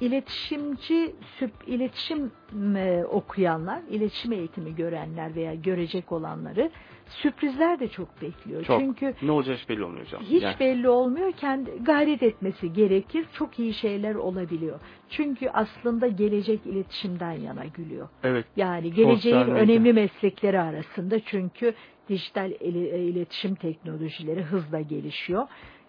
[0.00, 2.32] İletişimci, süp, iletişim
[2.76, 6.70] e, okuyanlar, iletişim eğitimi görenler veya görecek olanları
[7.10, 8.64] sürprizler de çok bekliyor.
[8.64, 8.80] Çok.
[8.80, 10.22] Çünkü Ne olacağı hiç belli olmuyor hocam.
[10.22, 11.32] hiç Yani- belli olmuyor.
[11.32, 13.26] Kendi gayret etmesi gerekir.
[13.32, 14.80] Çok iyi şeyler olabiliyor.
[15.10, 18.08] Çünkü aslında gelecek iletişimden yana gülüyor.
[18.24, 18.46] Evet.
[18.56, 19.54] Yani geleceğin medya.
[19.54, 21.74] önemli meslekleri arasında çünkü
[22.08, 22.66] dijital e,
[22.98, 25.46] iletişim teknolojileri hızla gelişiyor.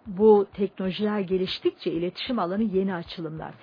[0.08, 3.54] Bu teknolojiler geliştikçe iletişim alanı yeni açılımlar.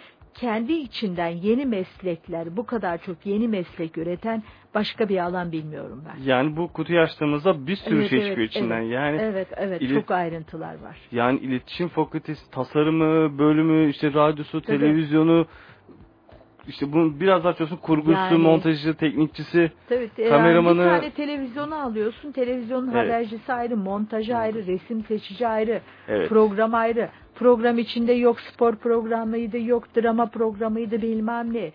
[0.41, 4.43] Kendi içinden yeni meslekler, bu kadar çok yeni meslek üreten
[4.75, 6.23] başka bir alan bilmiyorum ben.
[6.25, 8.81] Yani bu kutuyu açtığımızda bir sürü Evet, şey evet, çıkıyor içinden.
[8.83, 8.93] evet.
[8.93, 10.99] Yani Evet, evet, ilet- çok ayrıntılar var.
[11.13, 14.79] Yani iletişim fakültesi tasarımı, bölümü, işte radyosu, Tabii.
[14.79, 15.47] televizyonu,
[16.69, 19.73] işte bunun biraz daha açıyorsun kurgusu, Yani- montajı, teknikçisi.
[19.89, 22.33] Tabii Kameramanı- yani bir tane televizyonu alıyorsun.
[22.33, 23.05] Televizyonun Evet.
[23.05, 26.29] habercisi ayrı, montajı ayrı, resim seçici ayrı, Evet.
[26.29, 27.09] program ayrı.
[27.39, 31.73] Program içinde yok spor programıydı, yok drama programıydı bilmem ne.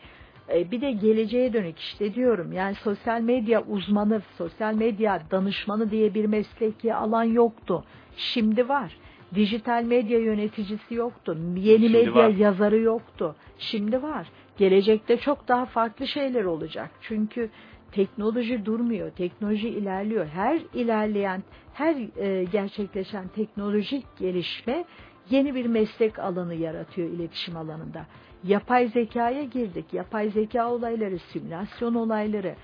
[0.53, 2.51] E, bir de geleceğe dönük işte diyorum.
[2.53, 7.83] Yani sosyal medya uzmanı, sosyal medya danışmanı diye bir mesleki alan yoktu.
[8.17, 8.97] Şimdi var.
[9.35, 11.37] Dijital medya yöneticisi yoktu.
[11.55, 12.29] Yeni Şimdi medya var.
[12.29, 13.35] yazarı yoktu.
[13.57, 14.27] Şimdi var.
[14.57, 16.89] Gelecekte çok daha farklı şeyler olacak.
[17.01, 17.49] Çünkü
[17.91, 20.25] teknoloji durmuyor, teknoloji ilerliyor.
[20.25, 24.85] Her ilerleyen, her e, gerçekleşen teknolojik gelişme
[25.29, 28.05] yeni bir meslek alanı yaratıyor iletişim alanında.
[28.43, 29.85] Yapay zekaya girdik.
[29.93, 32.55] Yapay zeka olayları, simülasyon olayları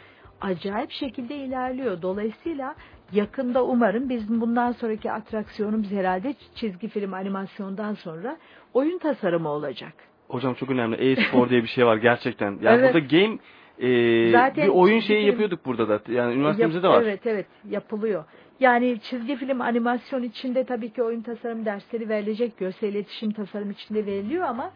[0.42, 2.02] acayip şekilde ilerliyor.
[2.02, 2.76] Dolayısıyla
[3.14, 8.38] yakında umarım bizim bundan sonraki atraksiyonumuz herhalde çizgi film animasyondan sonra
[8.74, 9.94] oyun tasarımı olacak.
[10.28, 10.96] Hocam çok önemli.
[11.12, 12.58] E-spor diye bir şey var gerçekten.
[12.62, 12.94] Yani Evet.
[12.94, 13.38] burada game
[13.80, 16.12] e, Zaten bir oyun şeyi film- yapıyorduk burada da.
[16.12, 17.02] Yani üniversitemizde Yap- de var.
[17.02, 18.24] Evet evet yapılıyor.
[18.60, 22.58] Yani çizgi film animasyon içinde tabii ki oyun tasarım dersleri verilecek.
[22.58, 24.72] Görsel iletişim tasarım içinde veriliyor ama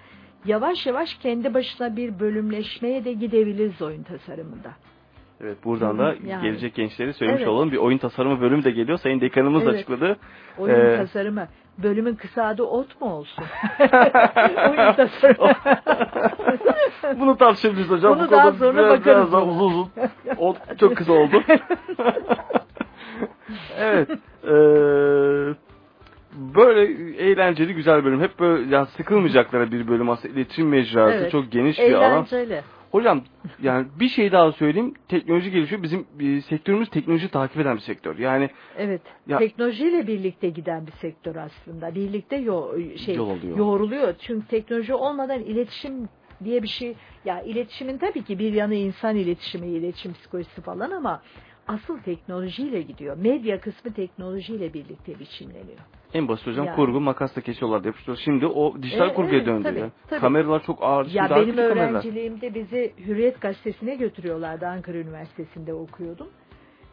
[0.46, 4.72] yavaş yavaş kendi başına bir bölümleşmeye de gidebiliriz oyun tasarımında.
[5.42, 6.44] Evet buradan da Yani.
[6.44, 7.50] gelecek gençleri söylemiş Evet.
[7.50, 7.72] olalım.
[7.72, 8.98] Bir oyun tasarımı bölümü de geliyor.
[8.98, 9.76] Sayın Dekanımız Evet.
[9.76, 10.18] açıkladı.
[10.58, 11.48] Oyun Ee, tasarımı.
[11.78, 13.44] Bölümün kısa adı ot mu olsun?
[14.70, 15.54] oyun tasarımı.
[17.20, 18.20] Bunu tartışabiliriz hocam.
[18.20, 19.90] Bunu Bu daha sonra bakarız Biraz daha uzun uzun.
[20.38, 21.44] O çok kısa oldu.
[23.78, 24.10] evet.
[24.44, 25.56] Eee
[26.56, 26.82] böyle
[27.18, 28.22] eğlenceli güzel bir bölüm.
[28.22, 30.34] Hep böyle ya sıkılmayacakları bir bölüm aslında.
[30.34, 31.32] İletişim mecrası Evet.
[31.32, 32.12] çok geniş bir alan.
[32.12, 32.62] Eğlenceli.
[32.92, 33.22] Hocam
[33.62, 34.94] yani bir şey daha söyleyeyim.
[35.08, 35.84] Teknoloji gelişiyor.
[35.84, 38.18] Bizim e, sektörümüz teknoloji takip eden bir sektör.
[38.18, 39.02] Yani Evet.
[39.28, 41.96] Ya- Teknolojiyle birlikte giden bir sektör aslında.
[41.96, 42.72] Birlikte yo
[43.06, 43.58] şey Yol alıyor.
[43.58, 44.14] yoğruluyor.
[44.20, 46.10] Çünkü teknoloji olmadan iletişim
[46.44, 46.96] diye bir şey
[47.26, 51.22] ya iletişimin tabii ki bir yanı insan iletişimi, iletişim psikolojisi falan ama
[51.68, 53.18] asıl teknolojiyle gidiyor.
[53.18, 55.78] Medya kısmı teknolojiyle birlikte biçimleniyor.
[56.14, 56.76] en basit hocam Yani.
[56.76, 58.18] kurgu makasla kesiyorlar yapıştırıyor.
[58.26, 59.64] Şimdi o dijital E, kurguya evet, döndü.
[59.64, 59.92] tabii, ya.
[60.10, 60.20] tabii.
[60.20, 61.06] Kameralar çok ağır.
[61.14, 61.76] Ya benim kameralar.
[61.92, 64.68] öğrenciliğimde bizi Hürriyet Gazetesi'ne götürüyorlardı.
[64.68, 66.28] Ankara Üniversitesi'nde okuyordum.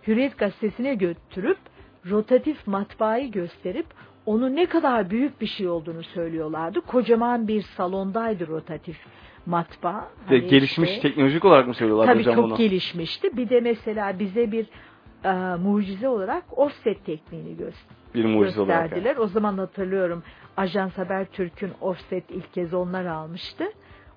[0.07, 1.59] Hürriyet Gazetesi'ne götürüp
[2.11, 3.87] rotatif matbaayı gösterip
[4.27, 6.81] onun ne kadar büyük bir şey olduğunu söylüyorlardı.
[6.81, 8.97] Kocaman bir salondaydı rotatif
[9.47, 10.09] matbaa.
[10.27, 12.57] Hani gelişmiş işte- teknolojik olarak mı söylüyorlar Tabii hocam çok bunu?
[12.57, 13.37] gelişmişti.
[13.37, 14.67] Bir de mesela bize bir
[15.25, 18.77] e, mucize olarak offset tekniğini gösterdi bir mucize olarak.
[18.77, 18.89] yani.
[18.89, 19.17] gösterdiler.
[19.17, 20.23] O zaman hatırlıyorum
[20.57, 23.65] Ajans Habertürk'ün offset ilk kez onlar almıştı.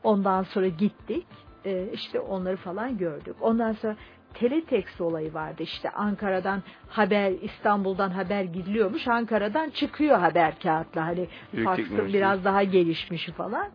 [0.03, 1.25] Ondan sonra gittik.
[1.65, 3.35] Ee, işte onları falan gördük.
[3.41, 3.95] Ondan sonra
[4.33, 5.63] teletext olayı vardı.
[5.63, 9.07] İşte Ankara'dan haber, İstanbul'dan haber gidiliyormuş.
[9.07, 11.05] Ankara'dan çıkıyor haber kağıtla.
[11.05, 11.27] Hani
[11.63, 13.67] faksın biraz daha gelişmişi falan.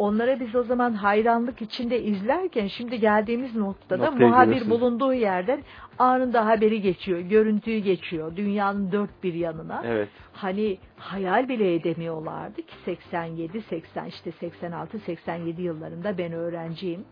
[0.00, 4.80] Onlara biz o zaman hayranlık içinde izlerken şimdi geldiğimiz noktada Noktaya muhabir geliyorsunuz.
[4.80, 5.62] bulunduğu yerden
[5.98, 9.82] anında haberi geçiyor, görüntüyü geçiyor dünyanın dört bir yanına.
[9.86, 10.08] Evet.
[10.32, 17.04] Hani hayal bile edemiyorlardı ki 87, 80 işte 86, 87 yıllarında ben öğrenciyim.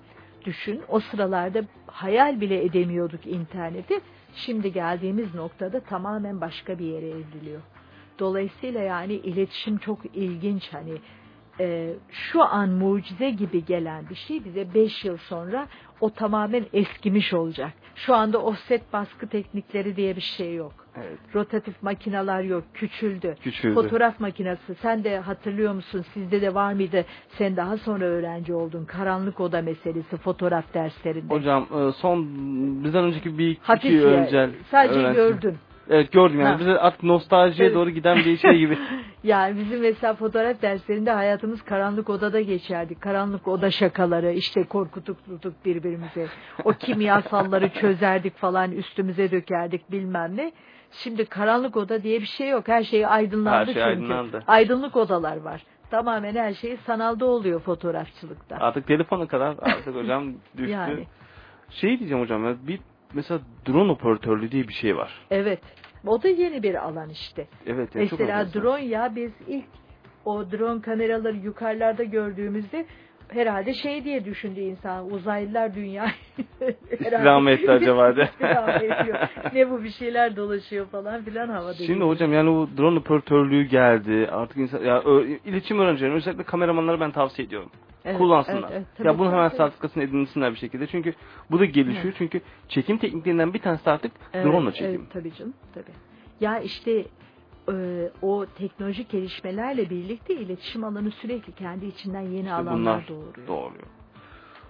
[0.45, 4.01] Düşün o sıralarda hayal bile edemiyorduk interneti.
[4.35, 7.61] Şimdi geldiğimiz noktada tamamen başka bir yere evriliyor.
[8.19, 10.93] Dolayısıyla yani iletişim çok ilginç hani
[11.61, 15.67] e, şu an mucize gibi gelen bir şey bize 5 yıl sonra
[16.01, 17.73] o tamamen eskimiş olacak.
[17.95, 20.73] Şu anda offset baskı teknikleri diye bir şey yok.
[20.97, 21.19] Evet.
[21.35, 23.35] Rotatif makineler yok, küçüldü.
[23.43, 23.75] Küçüldü.
[23.75, 26.05] Fotoğraf makinesi, sen de hatırlıyor musun?
[26.15, 27.05] Sizde de var mıydı?
[27.29, 28.85] Sen daha sonra öğrenci oldun.
[28.85, 31.35] Karanlık oda meselesi fotoğraf derslerinde.
[31.35, 32.27] Hocam e, son
[32.85, 35.57] bizden önceki bir iki ya, öncel sadece öğrenci- gördün.
[35.91, 36.53] Evet gördüm yani.
[36.53, 36.59] Ha.
[36.59, 38.79] Bize artık nostaljiye doğru giden bir şey gibi.
[39.25, 42.95] Yani bizim mesela fotoğraf derslerinde hayatımız karanlık odada geçerdi.
[43.01, 46.27] Karanlık oda şakaları, işte korkutukluk birbirimize.
[46.65, 50.53] O kimyasalları çözerdik falan, üstümüze dökerdik bilmem ne.
[50.91, 52.69] Şimdi karanlık oda diye bir şey yok.
[52.69, 53.85] Her şey aydınlandı Her şey çünkü.
[53.85, 54.43] aydınlandı.
[54.47, 55.63] Aydınlık odalar var.
[55.91, 58.57] Tamamen her şey sanalda oluyor fotoğrafçılıkta.
[58.61, 60.71] Artık telefona kadar artık hocam düştü.
[60.71, 61.07] Yani.
[61.71, 62.81] Şey diyeceğim hocam bir
[63.15, 65.13] mesela drone operatörlüğü diye bir şey var.
[65.31, 65.61] Evet.
[66.07, 67.47] O da yeni bir alan işte.
[67.67, 67.93] Evet.
[67.93, 68.63] çok Mesela enteresan.
[68.63, 69.65] drone ya biz ilk
[70.25, 72.87] o drone kameraları yukarılarda gördüğümüzde
[73.29, 76.07] herhalde şey diye düşündü insan uzaylılar dünya
[76.93, 79.19] İstilah mı etti acaba ediyor.
[79.55, 81.75] ne bu bir şeyler dolaşıyor falan filan havada.
[81.75, 84.29] Şimdi hocam yani o drone operatörlüğü geldi.
[84.33, 85.03] Artık insan ya
[85.45, 87.71] iletişim öğrencileri özellikle kameramanlara ben tavsiye ediyorum.
[88.09, 88.71] Evet, Kullansınlar.
[88.73, 90.87] evet, evet, ya bunu hemen sertifikasını edinsinler bir şekilde.
[90.87, 91.15] Çünkü
[91.51, 92.05] bu da gelişiyor.
[92.05, 92.15] Evet.
[92.19, 95.01] Çünkü çekim tekniklerinden bir tanesi artık Evet, drone çekim.
[95.01, 95.93] Evet, tabii canım tabii.
[96.41, 97.05] Ya işte
[97.73, 103.47] e, o teknolojik gelişmelerle birlikte iletişim alanı sürekli kendi içinden yeni İşte alanlar doğuruyor.
[103.49, 103.87] doğuruyor.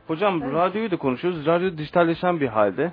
[0.06, 0.54] Hocam Evet.
[0.54, 1.46] radyoyu da konuşuyoruz.
[1.46, 2.92] Radyo dijitalleşen bir halde.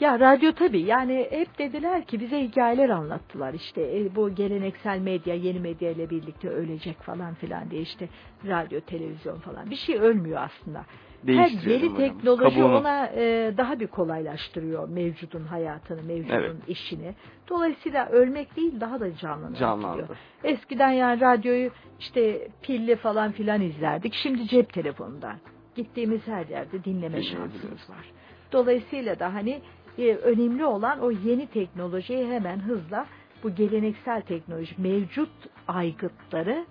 [0.00, 5.34] Ya radyo tabii yani hep dediler ki bize hikayeler anlattılar işte e, bu geleneksel medya
[5.34, 8.08] yeni medya ile birlikte ölecek falan filan diye işte
[8.46, 10.84] radyo televizyon falan bir şey ölmüyor aslında.
[11.26, 12.76] Her yeni teknoloji Kabuğunu.
[12.76, 16.52] ona e, daha bir kolaylaştırıyor mevcudun hayatını, mevcudun Evet.
[16.68, 17.14] işini.
[17.48, 19.16] Dolayısıyla ölmek değil daha da.
[19.16, 20.08] Canlandı.
[20.44, 24.14] Eskiden yani radyoyu işte pilli falan filan izlerdik.
[24.14, 25.36] Şimdi cep telefonundan.
[25.74, 28.12] Gittiğimiz her yerde dinleme şansımız var.
[28.52, 29.60] Dolayısıyla da hani
[30.08, 33.06] önemli olan o yeni teknolojiyi hemen hızla
[33.42, 35.30] bu geleneksel teknoloji mevcut
[35.68, 36.64] aygıtları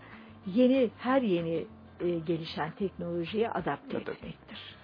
[0.46, 1.66] yeni her yeni
[2.00, 4.10] e, gelişen teknolojiye adapte Evet.
[4.10, 4.76] etmektir.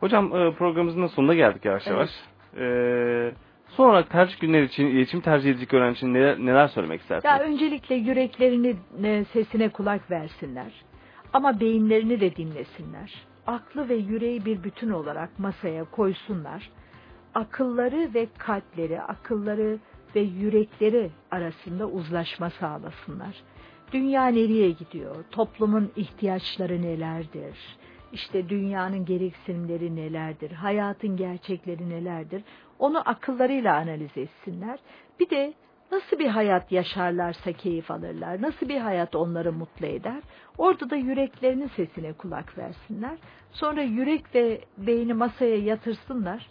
[0.00, 2.10] Hocam e, programımızın sonuna geldik yavaş yavaş.
[2.58, 3.32] E,
[3.68, 7.24] son olarak tercih günleri için iletişim tercih edecek öğrenci için neler, neler söylemek istersiniz?
[7.24, 10.72] Ya öncelikle yüreklerini e, sesine kulak versinler.
[11.32, 13.14] Ama beyinlerini de dinlesinler.
[13.46, 16.70] Aklı ve yüreği bir bütün olarak masaya koysunlar.
[17.34, 19.78] Akılları ve kalpleri, akılları
[20.14, 23.42] ve yürekleri arasında uzlaşma sağlasınlar.
[23.92, 25.24] Dünya nereye gidiyor?
[25.30, 27.56] Toplumun ihtiyaçları nelerdir?
[28.12, 30.50] İşte dünyanın gereksinimleri nelerdir?
[30.50, 32.42] Hayatın gerçekleri nelerdir?
[32.78, 34.78] Onu akıllarıyla analiz etsinler.
[35.20, 35.54] Bir de
[35.92, 40.22] nasıl bir hayat yaşarlarsa keyif alırlar, nasıl bir hayat onları mutlu eder.
[40.58, 43.18] Orada da yüreklerinin sesine kulak versinler.
[43.52, 46.46] Sonra yürek ve beyni masaya yatırsınlar.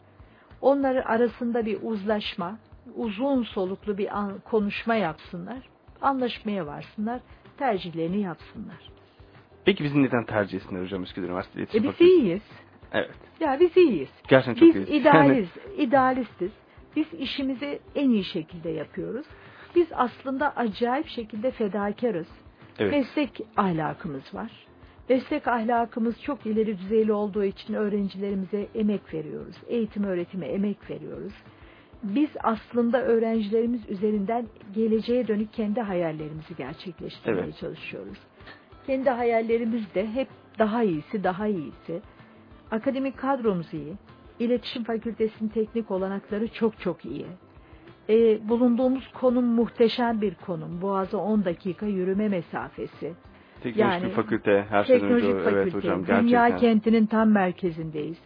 [0.61, 2.57] Onları arasında bir uzlaşma,
[2.95, 5.57] uzun soluklu bir an- konuşma yapsınlar.
[6.01, 7.19] Anlaşmaya varsınlar,
[7.57, 8.89] tercihlerini yapsınlar.
[9.65, 12.11] Peki bizim neden tercih etsinler hocam Üsküdar Üniversitesi E İletişim biz Fakültesi?
[12.21, 12.41] iyiyiz.
[12.93, 13.15] Evet.
[13.39, 14.09] Ya biz iyiyiz.
[14.27, 15.01] Gerçekten çok Biz iyiyiz.
[15.01, 16.51] idealiz, idealistiz.
[16.95, 19.25] Biz işimizi en iyi şekilde yapıyoruz.
[19.75, 22.27] Biz aslında acayip şekilde fedakarız.
[22.79, 22.91] evet.
[22.91, 24.51] Meslek ahlakımız var.
[25.09, 29.55] Meslek ahlakımız çok ileri düzeyli olduğu için öğrencilerimize emek veriyoruz.
[29.67, 31.33] Eğitim öğretime emek veriyoruz.
[32.03, 34.45] Biz aslında öğrencilerimiz üzerinden
[34.75, 37.57] geleceğe dönük kendi hayallerimizi gerçekleştirmeye Evet.
[37.57, 38.17] çalışıyoruz.
[38.87, 40.27] Kendi hayallerimiz de hep
[40.59, 42.01] daha iyisi, daha iyisi.
[42.71, 43.93] Akademik kadromuz iyi.
[44.39, 47.25] İletişim Fakültesi'nin teknik olanakları çok çok iyi.
[48.09, 50.81] Ee, bulunduğumuz konum muhteşem bir konum.
[50.81, 53.13] Boğaz'a 10 dakika yürüme mesafesi.
[53.63, 55.25] Teknolojik yani bir fakülte her şeyden önce.
[55.25, 55.77] Teknolojik Evet fakülte.
[55.77, 56.27] hocam gerçekten.
[56.27, 58.17] Dünya kentinin tam merkezindeyiz.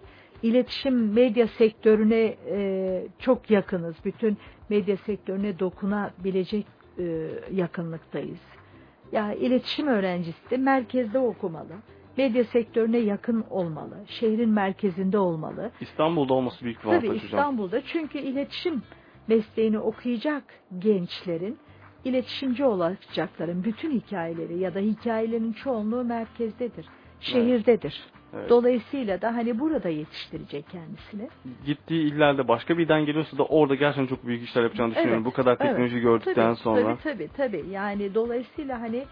[0.44, 3.96] İletişim medya sektörüne e, çok yakınız.
[4.06, 4.38] Bütün
[4.70, 6.66] medya sektörüne dokunabilecek
[7.00, 7.04] e,
[7.52, 8.40] yakınlıktayız.
[9.12, 11.74] Ya iletişim öğrencisi de merkezde okumalı.
[12.18, 13.96] Medya sektörüne yakın olmalı.
[14.08, 15.72] Şehrin merkezinde olmalı.
[15.82, 17.26] İstanbul'da olması büyük bir avantaj Tabii hocam.
[17.26, 18.82] İstanbul'da çünkü iletişim
[19.28, 20.44] mesleğini okuyacak
[20.80, 21.58] gençlerin,
[22.06, 26.86] iletişimci olacakların bütün hikayeleri ya da hikayelerin çoğunluğu merkezdedir,
[27.20, 28.04] şehirdedir.
[28.36, 28.50] Evet.
[28.50, 31.30] Dolayısıyla da hani burada yetiştirecek kendisini.
[31.66, 35.24] Gittiği illerde başka bir ilden geliyorsa da orada gerçekten çok büyük işler yapacağını düşünüyorum.
[35.24, 35.60] Evet, Bu kadar evet.
[35.62, 36.82] teknoloji gördükten tabii, sonra.
[36.82, 37.70] Tabii tabii tabii.
[37.70, 39.04] Yani dolayısıyla hani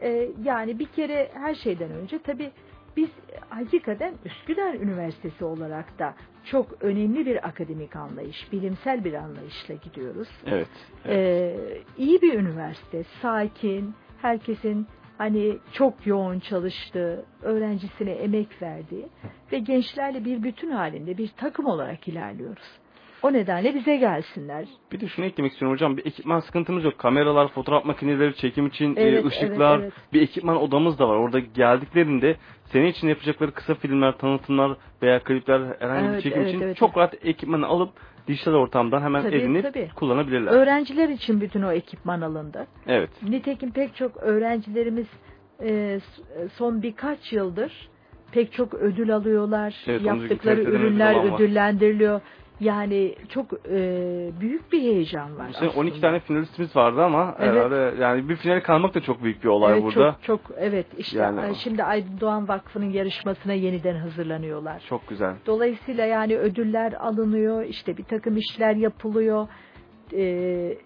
[0.00, 2.50] e, yani bir kere her şeyden önce tabii
[2.96, 3.08] biz
[3.48, 6.14] hakikaten Üsküdar Üniversitesi olarak da
[6.44, 10.28] çok önemli bir akademik anlayış, bilimsel bir anlayışla gidiyoruz.
[10.46, 10.68] Evet.
[11.04, 11.16] evet.
[11.16, 14.86] Ee, iyi bir üniversite, sakin, herkesin
[15.18, 19.08] hani çok yoğun çalıştığı, öğrencisine emek verdiği
[19.52, 22.80] ve gençlerle bir bütün halinde bir takım olarak ilerliyoruz.
[23.22, 24.64] O nedenle bize gelsinler.
[24.92, 25.96] Bir de şunu eklemek istiyorum hocam.
[25.96, 26.98] Bir ekipman sıkıntımız yok.
[26.98, 30.12] Kameralar, fotoğraf makineleri, çekim için e, Evet, ışıklar, evet, evet.
[30.12, 31.16] bir ekipman odamız da var.
[31.16, 36.54] Orada geldiklerinde senin için yapacakları kısa filmler, tanıtımlar veya klipler herhangi bir Evet, çekim evet,
[36.54, 37.90] için evet, çok rahat ekipmanı alıp
[38.28, 39.22] dijital ortamdan hemen
[39.62, 40.52] Tabii, kullanabilirler.
[40.52, 42.66] Öğrenciler için bütün o ekipman alındı.
[42.86, 43.10] Evet.
[43.22, 45.06] Nitekim pek çok öğrencilerimiz
[45.62, 46.00] e,
[46.56, 47.90] son birkaç yıldır
[48.32, 49.74] pek çok ödül alıyorlar.
[49.86, 52.20] Evet, Yaptıkları ürünler ödüllendiriliyor.
[52.60, 53.80] Yani çok e,
[54.40, 56.00] büyük bir heyecan var sene 12 aslında.
[56.06, 57.54] tane finalistimiz vardı ama Evet.
[57.54, 60.16] herhalde yani bir finale kalmak da çok büyük bir olay evet, burada.
[60.22, 64.82] Çok, çok evet işte Yani- şimdi Aydın Doğan Vakfı'nın yarışmasına yeniden hazırlanıyorlar.
[64.88, 65.34] Çok güzel.
[65.46, 69.48] Dolayısıyla yani ödüller alınıyor, işte bir takım işler yapılıyor.
[70.12, 70.22] Ee,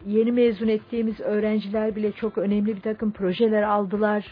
[0.07, 4.25] yeni mezun ettiğimiz öğrenciler bile çok önemli bir takım projeler aldılar.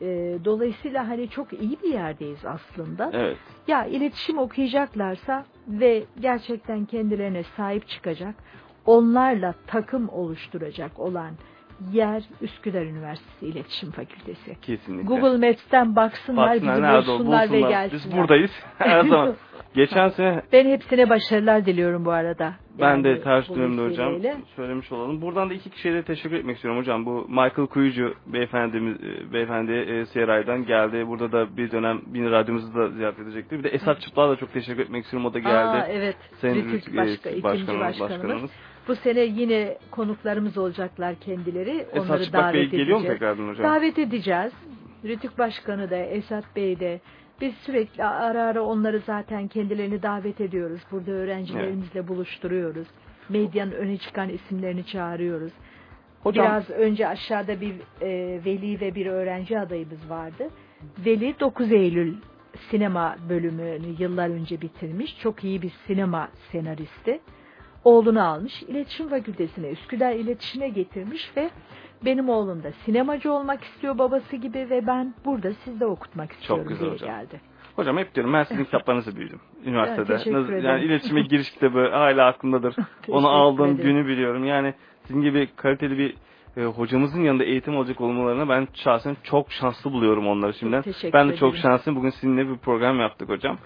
[0.00, 3.10] Ee, dolayısıyla hani çok iyi bir yerdeyiz aslında.
[3.12, 3.36] Evet.
[3.68, 8.34] Ya iletişim okuyacaklarsa ve gerçekten kendilerine sahip çıkacak,
[8.86, 11.30] onlarla takım oluşturacak olan
[11.92, 14.60] yer Üsküdar Üniversitesi İletişim Fakültesi.
[14.60, 15.06] Kesinlikle.
[15.08, 17.90] Google Maps'ten baksınlar, Baksınlar, bizi bulsunlar, ve gelsinler.
[17.92, 18.50] Biz buradayız.
[18.78, 19.34] Her zaman.
[19.74, 22.54] Geçen sene Ben hepsine başarılar diliyorum bu arada.
[22.78, 24.12] Ben Yani de ters dönemde hocam
[24.56, 25.22] söylemiş olalım.
[25.22, 27.06] Buradan da iki kişiye de teşekkür etmek istiyorum hocam.
[27.06, 31.06] Bu Michael Kuyucu beyefendimiz, e, beyefendi e, CRI'den geldi.
[31.08, 33.58] Burada da bir dönem Bini Radyomuzu da ziyaret edecekti.
[33.58, 35.30] Bir de Esat Çıplak'a da çok teşekkür etmek istiyorum.
[35.30, 35.56] O da geldi.
[35.56, 36.16] Aa, evet.
[36.44, 38.00] Rütük, Başka, e, ikinci başkanımız, başkanımız.
[38.00, 38.50] başkanımız.
[38.88, 41.70] Bu sene yine konuklarımız olacaklar kendileri.
[41.92, 43.18] Esat Onları Bey davet geliyor mu edeceğiz.
[43.20, 43.74] tekrardan hocam?
[43.74, 44.52] Davet edeceğiz.
[45.04, 47.00] Rütük Başkanı da, Esat Bey de.
[47.40, 50.80] Biz sürekli ara ara onları zaten kendilerini davet ediyoruz.
[50.92, 52.86] Burada öğrencilerimizle buluşturuyoruz.
[53.28, 55.52] Medyanın öne çıkan isimlerini çağırıyoruz.
[56.22, 60.48] Hocam Biraz önce aşağıda bir e, veli ve bir öğrenci adayımız vardı.
[61.06, 62.14] Veli 9 Eylül
[62.70, 65.18] sinema bölümünü yıllar önce bitirmiş.
[65.22, 67.20] Çok iyi bir sinema senaristi.
[67.90, 68.62] Oğlunu almış.
[68.62, 71.50] İletişim Fakültesine, Üsküdar İletişim'e getirmiş ve
[72.04, 76.68] Benim oğlum da sinemacı olmak istiyor babası gibi ve ben burada sizde okutmak istiyorum Çok
[76.68, 77.08] güzel diye hocam.
[77.10, 77.40] geldi.
[77.76, 80.06] Hocam hep diyorum ben sizin kitaplarınızı büyüdüm üniversitede.
[80.16, 80.64] teşekkür Nasıl- ederim.
[80.64, 82.76] yani iletişime giriş kitabı hala aklımdadır.
[83.08, 83.84] Onu aldığım ederim.
[83.90, 84.44] günü biliyorum.
[84.44, 84.74] Yani
[85.06, 86.14] sizin gibi kaliteli bir
[86.56, 90.82] e, hocamızın yanında eğitim alacak olmalarına ben şahsen çok şanslı buluyorum onları şimdiden.
[90.82, 91.62] teşekkür Ben de çok ederim.
[91.62, 91.98] şanslıyım.
[92.00, 93.58] Bugün sizinle bir program yaptık hocam.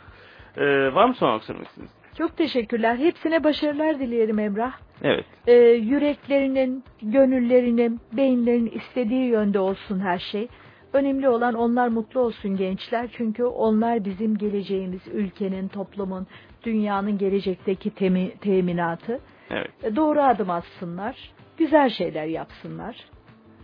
[0.56, 1.99] E, var mı son söylemek istediğiniz?
[2.20, 2.96] Çok teşekkürler.
[2.96, 4.72] Hepsine başarılar dileyelim Emrah.
[5.02, 5.24] Evet.
[5.46, 10.48] Ee, yüreklerinin, gönüllerinin, beyinlerinin istediği yönde olsun her şey.
[10.92, 13.08] Önemli olan onlar mutlu olsun gençler.
[13.16, 16.26] Çünkü onlar bizim geleceğimiz, ülkenin, toplumun,
[16.64, 19.20] dünyanın gelecekteki temi- teminatı.
[19.50, 19.70] Evet.
[19.82, 21.16] E, Doğru adım atsınlar.
[21.56, 22.96] Güzel şeyler yapsınlar.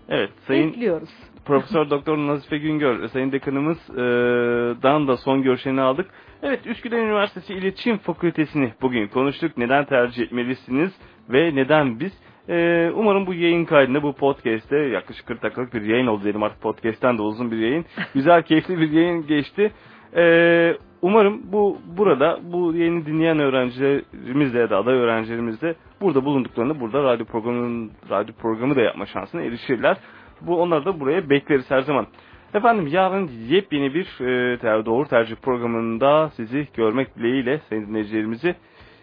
[0.08, 0.30] Evet.
[0.46, 1.10] Sayın Bekliyoruz.
[1.44, 6.06] Profesör Doktor Nazife Güngör, Sayın Dekanımızdan da son görüşlerini aldık.
[6.42, 9.58] Evet, Üsküdar Üniversitesi İletişim Fakültesini bugün konuştuk.
[9.58, 10.92] Neden tercih etmelisiniz
[11.28, 12.12] ve neden biz?
[12.48, 16.62] Ee, umarım bu yayın kaydında, bu podcast'te yaklaşık 40 dakikalık bir yayın oldu diyelim artık
[16.62, 17.84] podcast'ten de uzun bir yayın.
[18.14, 19.72] Güzel, keyifli bir yayın geçti.
[20.16, 27.02] Ee, umarım bu burada bu yayını dinleyen öğrencilerimizle ya da aday öğrencilerimizle burada bulunduklarında burada
[27.02, 29.96] radyo programının radyo programı da yapma şansına erişirler.
[30.40, 32.06] Bu onları da buraya bekleriz her zaman.
[32.54, 38.54] Efendim yarın yepyeni bir e, doğru tercih programında sizi görmek dileğiyle sayın dinleyicilerimizi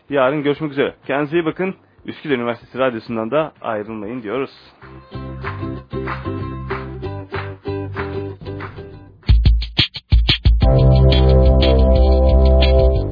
[0.10, 0.96] yarın görüşmek üzere.
[1.08, 1.76] Kendinize iyi bakın.
[2.06, 4.52] Üsküdar Üniversitesi Radyosu'ndan da ayrılmayın diyoruz.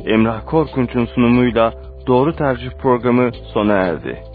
[0.06, 1.74] Emrah Korkunç'un sunumuyla
[2.08, 4.31] Doğru Tercih programı sona erdi.